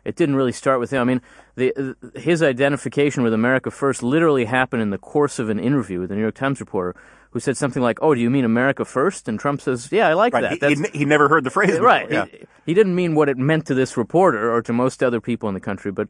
[0.05, 1.01] It didn't really start with him.
[1.01, 1.23] I mean,
[1.55, 6.13] the, his identification with America First literally happened in the course of an interview with
[6.13, 6.95] a New York Times reporter
[7.35, 9.29] who said something like, "Oh, do you mean America First?
[9.29, 10.59] And Trump says, "Yeah, I like Right?
[10.59, 11.73] that." He, he, he never heard the phrase.
[11.73, 12.11] before, right.
[12.11, 12.25] Yeah.
[12.27, 15.49] He, he didn't mean what it meant to this reporter or to most other people
[15.51, 16.09] in the country, but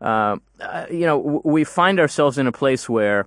[0.00, 3.26] uh, uh, you know, w- we find ourselves in a place where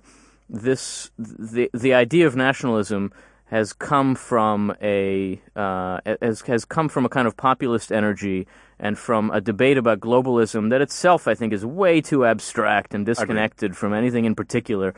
[0.50, 3.12] this the the idea of nationalism
[3.46, 8.46] has come from a uh, has has come from a kind of populist energy
[8.78, 13.06] and from a debate about globalism that itself I think is way too abstract and
[13.06, 14.94] disconnected from anything in particular.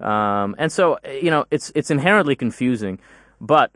[0.00, 2.98] Um, and so you know it's it's inherently confusing,
[3.40, 3.72] but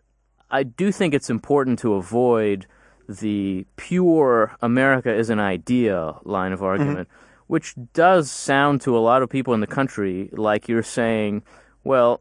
[0.50, 2.66] I do think it's important to avoid
[3.08, 7.08] the pure America is an idea line of argument,
[7.46, 11.42] which does sound to a lot of people in the country like you're saying,
[11.84, 12.20] well,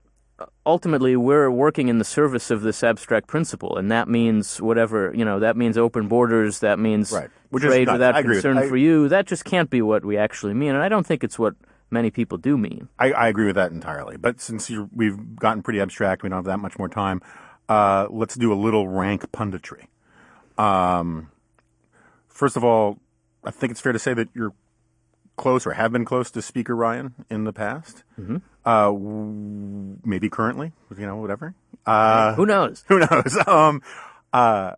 [0.65, 5.25] ultimately we're working in the service of this abstract principle, and that means whatever you
[5.25, 5.39] know.
[5.39, 6.59] That means open borders.
[6.59, 7.29] That means Right.
[7.49, 7.95] Which trade nuts.
[7.95, 9.09] without concern I- for you.
[9.09, 11.55] That just can't be what we actually mean, and I don't think it's what
[11.91, 12.87] many people do mean.
[12.97, 14.17] I, I agree with that entirely.
[14.17, 17.21] But since you're, we've gotten pretty abstract, we don't have that much more time.
[17.69, 19.85] Uh, let's do a little rank punditry.
[20.57, 21.31] Um,
[22.27, 22.99] first of all,
[23.43, 24.53] I think it's fair to say that you're
[25.37, 28.03] close or have been close to Speaker Ryan in the past.
[28.19, 28.37] Mm-hmm.
[28.63, 31.55] Uh, w- maybe currently, you know, whatever.
[31.85, 32.83] Uh, Who knows?
[32.87, 33.37] who knows?
[33.47, 33.81] Um,
[34.33, 34.73] uh,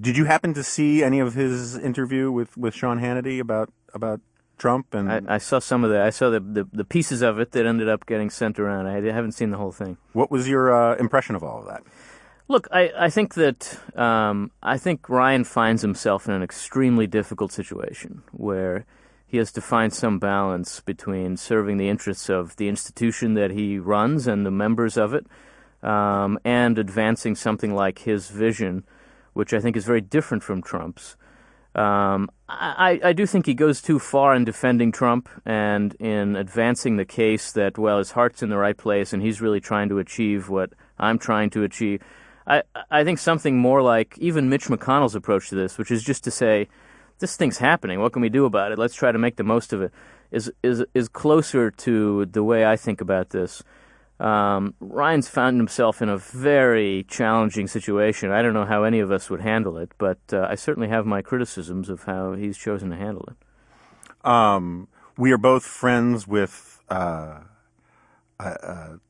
[0.00, 4.20] did you happen to see any of his interview with, with Sean Hannity about about
[4.62, 7.40] Trump and I, I saw some of the I saw the, the the pieces of
[7.40, 8.86] it that ended up getting sent around.
[8.86, 9.96] I haven't seen the whole thing.
[10.12, 11.82] what was your uh, impression of all of that?
[12.46, 17.50] Look, I, I think that um, I think Ryan finds himself in an extremely difficult
[17.50, 18.86] situation where
[19.26, 23.80] he has to find some balance between serving the interests of the institution that he
[23.80, 25.26] runs and the members of it,
[25.82, 28.84] um, and advancing something like his vision,
[29.32, 31.16] which I think is very different from Trump's.
[31.74, 36.96] Um, I, I do think he goes too far in defending Trump and in advancing
[36.96, 39.98] the case that, well, his heart's in the right place and he's really trying to
[39.98, 42.02] achieve what I'm trying to achieve.
[42.46, 46.24] I, I think something more like even Mitch McConnell's approach to this, which is just
[46.24, 46.68] to say,
[47.20, 48.00] this thing's happening.
[48.00, 48.78] What can we do about it?
[48.78, 49.92] Let's try to make the most of it.
[50.30, 53.62] Is is is closer to the way I think about this.
[54.22, 58.30] Um, Ryan's found himself in a very challenging situation.
[58.30, 61.04] I don't know how any of us would handle it, but uh, I certainly have
[61.06, 64.26] my criticisms of how he's chosen to handle it.
[64.28, 64.86] Um,
[65.18, 67.40] we are both friends with uh,
[68.38, 69.00] a, a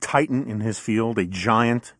[0.00, 1.92] titan in his field, a giant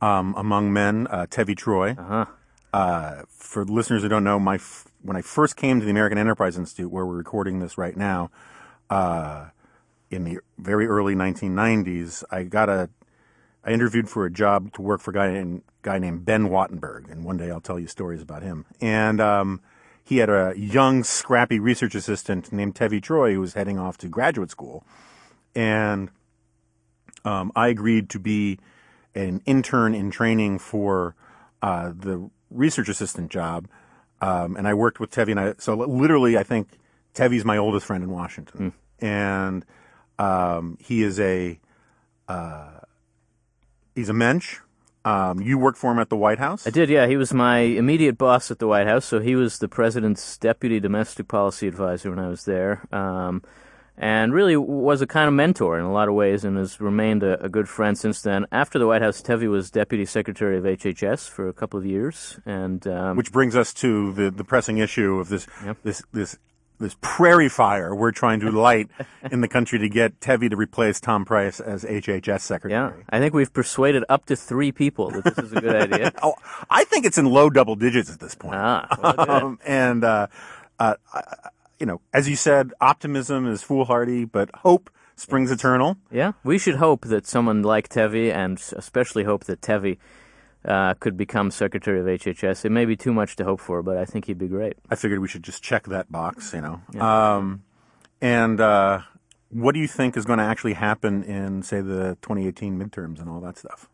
[0.00, 1.96] um, among men, uh, Tevi Troy.
[1.98, 2.26] Uh-huh.
[2.72, 6.18] Uh, for listeners who don't know, my f- when I first came to the American
[6.18, 8.30] Enterprise Institute, where we're recording this right now,
[8.90, 9.46] uh,
[10.10, 12.90] in the very early 1990s, I got a
[13.66, 17.10] I interviewed for a job to work for a guy named, guy named Ben Wattenberg,
[17.10, 18.64] and one day I'll tell you stories about him.
[18.80, 19.60] And um,
[20.04, 24.08] he had a young, scrappy research assistant named Tevi Troy who was heading off to
[24.08, 24.84] graduate school,
[25.56, 26.10] and
[27.24, 28.60] um, I agreed to be
[29.16, 31.16] an intern in training for
[31.60, 33.66] uh, the research assistant job,
[34.20, 35.32] um, and I worked with Tevi.
[35.32, 36.68] And I, so literally, I think
[37.14, 39.64] Tevi's my oldest friend in Washington, and
[40.18, 41.58] um, he is a
[42.28, 42.80] uh,
[43.94, 44.58] he's a mensch.
[45.04, 46.66] Um, you worked for him at the White House.
[46.66, 47.06] I did, yeah.
[47.06, 50.80] He was my immediate boss at the White House, so he was the president's deputy
[50.80, 52.92] domestic policy advisor when I was there.
[52.92, 53.42] Um,
[53.96, 57.22] and really was a kind of mentor in a lot of ways and has remained
[57.22, 58.46] a, a, good friend since then.
[58.52, 62.38] After the White House, Tevi was Deputy Secretary of HHS for a couple of years.
[62.44, 65.78] and um, Which brings us to the, the pressing issue of this, yep.
[65.82, 66.36] this, this
[66.78, 68.88] this prairie fire we're trying to light
[69.30, 72.94] in the country to get Tevi to replace Tom Price as HHS secretary.
[72.98, 76.12] Yeah, I think we've persuaded up to three people that this is a good idea.
[76.22, 76.34] oh,
[76.68, 78.56] I think it's in low double digits at this point.
[78.56, 80.26] Ah, well, um, and uh,
[80.78, 80.94] uh,
[81.78, 85.96] you know, as you said, optimism is foolhardy, but hope springs eternal.
[86.10, 89.98] Yeah, we should hope that someone like Tevi, and especially hope that Tevi
[90.66, 92.64] uh, could become Secretary of HHS.
[92.64, 94.74] It may be too much to hope for, but I think he'd be great.
[94.90, 96.80] I figured we should just check that box, you know.
[96.92, 97.36] Yeah.
[97.36, 97.62] Um,
[98.20, 99.02] and uh,
[99.50, 103.28] what do you think is going to actually happen in, say, the 2018 midterms and
[103.28, 103.88] all that stuff?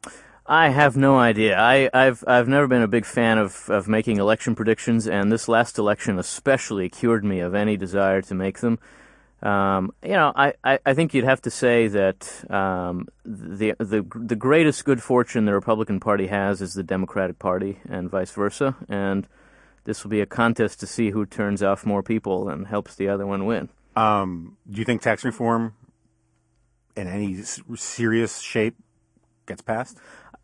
[0.47, 1.59] I have no idea.
[1.59, 5.49] I, have I've never been a big fan of, of making election predictions, and this
[5.49, 8.79] last election especially cured me of any desire to make them.
[9.43, 14.07] Um, you know, I, I, I, think you'd have to say that um, the, the
[14.15, 18.77] the greatest good fortune the Republican Party has is the Democratic Party, and vice versa.
[18.89, 19.27] And
[19.83, 23.09] this will be a contest to see who turns off more people and helps the
[23.09, 23.69] other one win.
[23.97, 25.75] Um, do you think tax reform,
[26.95, 28.77] in any serious shape,
[29.47, 29.99] gets passed?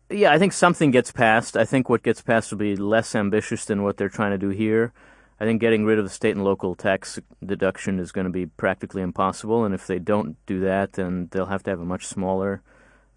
[0.09, 1.55] Yeah, I think something gets passed.
[1.55, 4.49] I think what gets passed will be less ambitious than what they're trying to do
[4.49, 4.91] here.
[5.39, 8.45] I think getting rid of the state and local tax deduction is going to be
[8.45, 12.05] practically impossible, and if they don't do that, then they'll have to have a much
[12.05, 12.61] smaller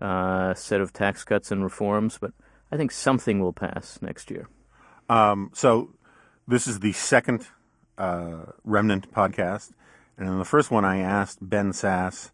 [0.01, 2.19] uh, set of tax cuts and reforms.
[2.21, 2.33] But
[2.71, 4.49] I think something will pass next year.
[5.09, 5.95] Um, so
[6.47, 7.49] this is the second
[7.99, 9.73] uh, Remnant podcast,
[10.17, 12.31] and in the first one, I asked Ben Sasse.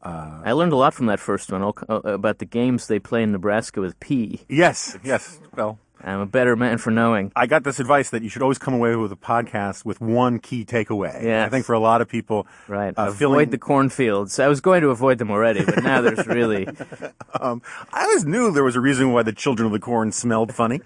[0.00, 3.22] Uh, I learned a lot from that first one uh, about the games they play
[3.22, 4.42] in Nebraska with P.
[4.48, 5.40] Yes, yes.
[5.56, 7.32] Well, I'm a better man for knowing.
[7.34, 10.38] I got this advice that you should always come away with a podcast with one
[10.38, 11.24] key takeaway.
[11.24, 12.92] Yeah, I think for a lot of people, right.
[12.96, 13.50] Uh, avoid feeling...
[13.50, 14.38] the cornfields.
[14.38, 16.68] I was going to avoid them already, but now there's really.
[17.40, 20.54] um, I always knew there was a reason why the children of the corn smelled
[20.54, 20.82] funny,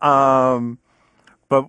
[0.00, 0.78] um,
[1.50, 1.66] but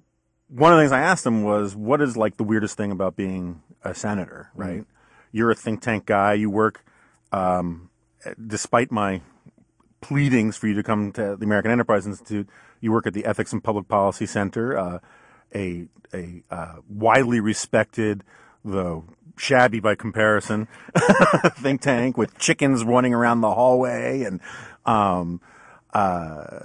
[0.47, 3.17] one of the things I asked him was, "What is like the weirdest thing about
[3.17, 4.61] being a senator?" Mm-hmm.
[4.61, 4.81] Right?
[4.81, 5.33] Mm-hmm.
[5.33, 6.33] You're a think tank guy.
[6.35, 6.85] You work,
[7.33, 7.89] um,
[8.47, 9.21] despite my
[9.99, 12.47] pleadings for you to come to the American Enterprise Institute
[12.83, 14.99] you work at the Ethics and Public Policy Center, uh,
[15.55, 18.23] a a uh, widely respected,
[18.63, 19.05] though
[19.37, 20.67] shabby by comparison,
[21.57, 24.39] think tank with chickens running around the hallway and.
[24.85, 25.39] Um,
[25.93, 26.55] uh,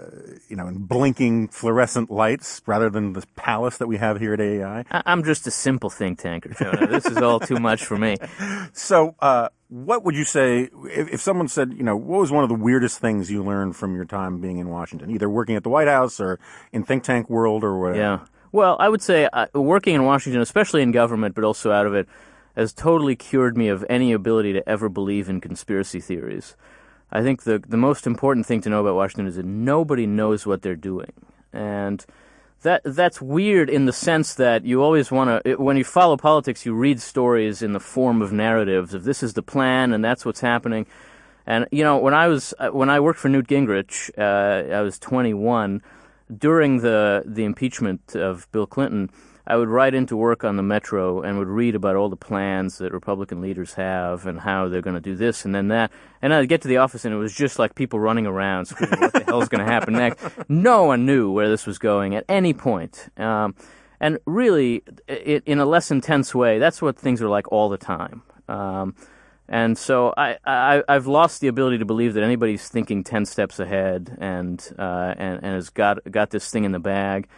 [0.48, 4.40] you know, and blinking fluorescent lights rather than the palace that we have here at
[4.40, 4.84] AEI.
[4.90, 6.86] I'm just a simple think tanker, Jonah.
[6.86, 8.16] this is all too much for me.
[8.72, 12.42] So, uh, what would you say if, if, someone said, you know, what was one
[12.42, 15.62] of the weirdest things you learned from your time being in Washington, either working at
[15.62, 16.38] the White House or
[16.72, 17.98] in think tank world or whatever?
[17.98, 18.18] Yeah.
[18.52, 21.94] Well, I would say uh, working in Washington, especially in government, but also out of
[21.94, 22.08] it,
[22.56, 26.56] has totally cured me of any ability to ever believe in conspiracy theories.
[27.10, 30.46] I think the the most important thing to know about Washington is that nobody knows
[30.46, 31.12] what they're doing,
[31.52, 32.04] and
[32.62, 36.66] that that's weird in the sense that you always want to when you follow politics,
[36.66, 40.24] you read stories in the form of narratives of this is the plan and that's
[40.24, 40.86] what's happening.
[41.46, 44.82] And you know, when I was uh, when I worked for Newt Gingrich, uh, I
[44.82, 45.82] was 21
[46.36, 49.10] during the the impeachment of Bill Clinton.
[49.48, 52.76] I would ride into work on the metro and would read about all the plans
[52.78, 55.90] that Republican leaders have and how they're going to do this and then that.
[56.20, 59.00] And I'd get to the office and it was just like people running around screaming,
[59.00, 60.22] what the hell's going to happen next?
[60.50, 63.08] No one knew where this was going at any point.
[63.16, 63.54] Um,
[64.00, 67.78] and really, it, in a less intense way, that's what things are like all the
[67.78, 68.22] time.
[68.50, 68.94] Um,
[69.48, 73.58] and so I, I, have lost the ability to believe that anybody's thinking 10 steps
[73.58, 77.28] ahead and, uh, and, and has got, got this thing in the bag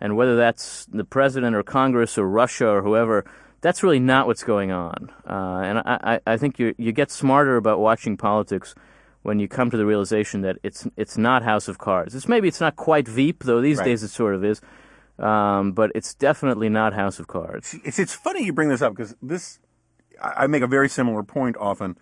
[0.00, 3.24] and whether that's the president or Congress or Russia or whoever,
[3.60, 5.12] that's really not what's going on.
[5.28, 8.74] Uh, and I, I think you you get smarter about watching politics
[9.22, 12.14] when you come to the realization that it's it's not House of Cards.
[12.14, 13.84] It's maybe it's not quite Veep, though these right.
[13.84, 14.60] days it sort of is.
[15.18, 17.76] Um, but it's definitely not House of Cards.
[17.84, 19.58] It's it's funny you bring this up because this
[20.22, 21.96] I make a very similar point often.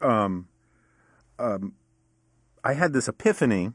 [0.00, 0.48] Um,
[1.38, 1.74] um,
[2.64, 3.72] I had this epiphany.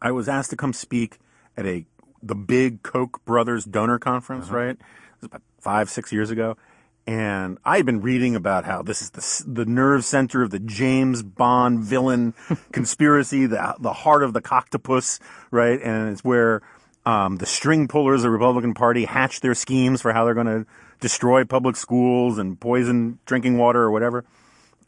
[0.00, 1.18] I was asked to come speak
[1.56, 1.86] at a
[2.22, 4.56] the big Koch brothers donor conference, uh-huh.
[4.56, 4.70] right?
[4.70, 6.56] It was about five, six years ago.
[7.04, 10.60] And I had been reading about how this is the, the nerve center of the
[10.60, 12.34] James Bond villain
[12.72, 15.18] conspiracy, the, the heart of the Kochtopus,
[15.50, 15.80] right?
[15.82, 16.62] And it's where
[17.04, 20.46] um, the string pullers of the Republican Party hatch their schemes for how they're going
[20.46, 20.66] to
[21.00, 24.24] destroy public schools and poison drinking water or whatever.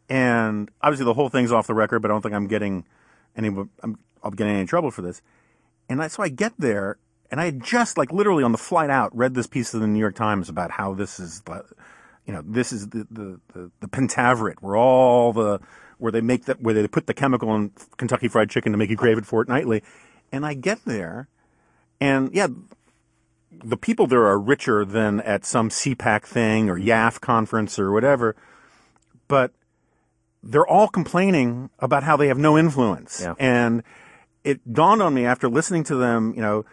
[0.09, 2.85] And obviously, the whole thing's off the record, but I don't think I'm getting
[3.37, 3.49] any.
[3.49, 5.23] I'm, I'll be getting any trouble for this.
[5.89, 6.99] And I, so I get there,
[7.31, 9.87] and I had just, like, literally on the flight out, read this piece of the
[9.87, 11.43] New York Times about how this is,
[12.27, 15.61] you know, this is the, the, the, the Pentaverate where all the,
[15.99, 18.91] where they make that, where they put the chemical in Kentucky Fried Chicken to make
[18.91, 19.83] you crave it fortnightly.
[20.33, 21.29] And I get there
[22.01, 22.49] and yeah,
[23.51, 28.37] the people there are richer than at some CPAC thing or YAF conference or whatever,
[29.29, 29.53] but
[30.43, 33.21] they're all complaining about how they have no influence.
[33.23, 33.35] Yeah.
[33.39, 33.83] And
[34.45, 36.65] it dawned on me after listening to them, you know,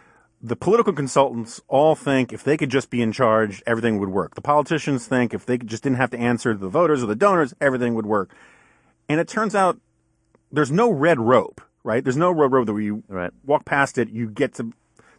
[0.42, 4.34] the political consultants all think if they could just be in charge, everything would work.
[4.34, 7.54] The politicians think if they just didn't have to answer the voters or the donors,
[7.60, 8.34] everything would work.
[9.08, 9.80] And it turns out
[10.50, 12.02] there's no red rope, right?
[12.02, 13.30] There's no red rope that you Right.
[13.44, 14.72] walk past it, you get to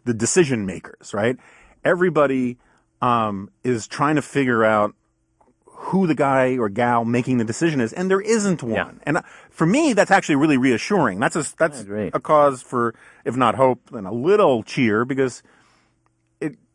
[0.04, 1.36] the decision makers, right?
[1.84, 2.58] Everybody
[3.00, 4.94] um, is trying to figure out
[5.84, 8.72] who the guy or gal making the decision is, and there isn't one.
[8.72, 8.90] Yeah.
[9.04, 11.20] And uh, for me, that's actually really reassuring.
[11.20, 15.42] That's a that's a cause for, if not hope, then a little cheer because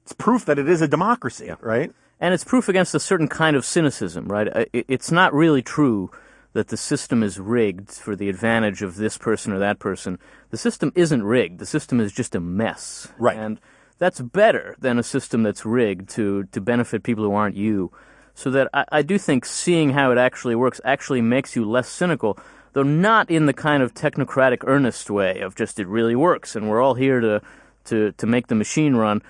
[0.10, 1.91] it's proof that it is a democracy, right?
[2.20, 4.70] And it's proof against a certain kind of cynicism, right?
[4.74, 6.12] It's not really true
[6.53, 10.18] that the system is rigged for the advantage of this person or that person.
[10.49, 11.60] The system isn't rigged.
[11.60, 13.07] The system is just a mess.
[13.20, 13.38] Right.
[13.38, 13.60] And
[13.99, 17.91] that's better than a system that's rigged to, to benefit people who aren't you.
[18.40, 21.90] So that I, I do think seeing how it actually works actually makes you less
[21.90, 22.40] cynical,
[22.72, 26.70] though not in the kind of technocratic earnest way of just it really works and
[26.70, 27.42] we're all here to,
[27.84, 29.22] to, to make the machine run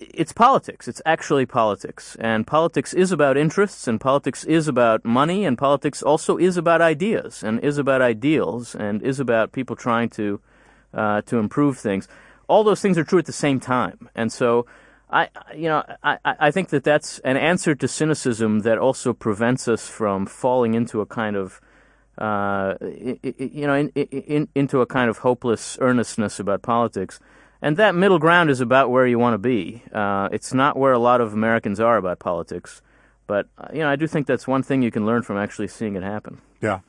[0.00, 0.86] it's politics.
[0.88, 2.16] It's actually politics.
[2.20, 6.80] And politics is about interests, and politics is about money, and politics also is about
[6.80, 10.40] ideas, and is about ideals, and is about people trying to
[10.92, 12.06] uh, to improve things.
[12.46, 14.08] All those things are true at the same time.
[14.14, 14.66] And so,
[15.14, 19.68] I, you know, I, I think that that's an answer to cynicism that also prevents
[19.68, 21.60] us from falling into a kind of
[22.18, 27.20] uh, you know, in, in, into a kind of hopeless earnestness about politics.
[27.60, 29.82] And that middle ground is about where you want to be.
[29.92, 32.82] Uh, it's not where a lot of Americans are about politics.
[33.26, 35.68] But, uh, you know, I do think that's one thing you can learn from actually
[35.68, 36.40] seeing it happen.
[36.60, 36.80] Yeah.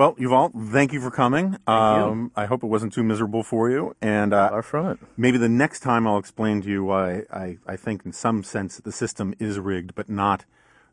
[0.00, 1.58] Well, Yuval, thank you for coming.
[1.66, 3.94] um, I hope it wasn't too miserable for you.
[4.00, 4.98] And uh, from it.
[5.18, 8.78] maybe the next time I'll explain to you why I, I think, in some sense,
[8.78, 10.46] the system is rigged, but not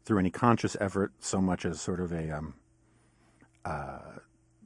[0.04, 2.56] through any conscious effort so much as sort of a um,
[3.64, 4.00] uh,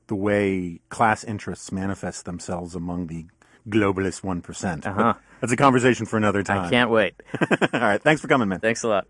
[0.08, 3.28] the way class interests manifest themselves among the
[3.70, 5.14] globalist one Uh-huh.
[5.40, 6.66] That's a conversation for another time.
[6.66, 7.14] I can't wait.
[7.74, 8.02] All right.
[8.02, 8.60] Thanks for coming, man.
[8.60, 9.08] Thanks a lot.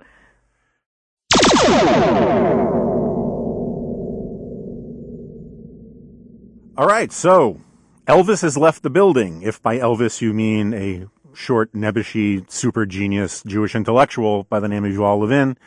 [6.78, 7.60] All right, so
[8.08, 9.42] Elvis has left the building.
[9.42, 14.86] If by Elvis you mean a short, nebbishy, super genius Jewish intellectual by the name
[14.86, 15.58] of Yuval Levin,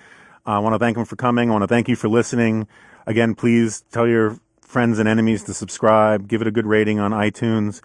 [0.46, 1.50] I want to thank him for coming.
[1.50, 2.66] I want to thank you for listening.
[3.06, 7.10] Again, please tell your friends and enemies to subscribe, give it a good rating on
[7.10, 7.82] iTunes.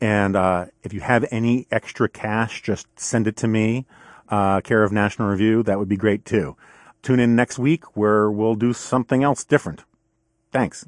[0.00, 3.84] And uh, if you have any extra cash, just send it to me,
[4.28, 5.64] uh, care of National Review.
[5.64, 6.56] That would be great too.
[7.02, 9.82] Tune in next week where we'll do something else different.
[10.52, 10.86] Thanks.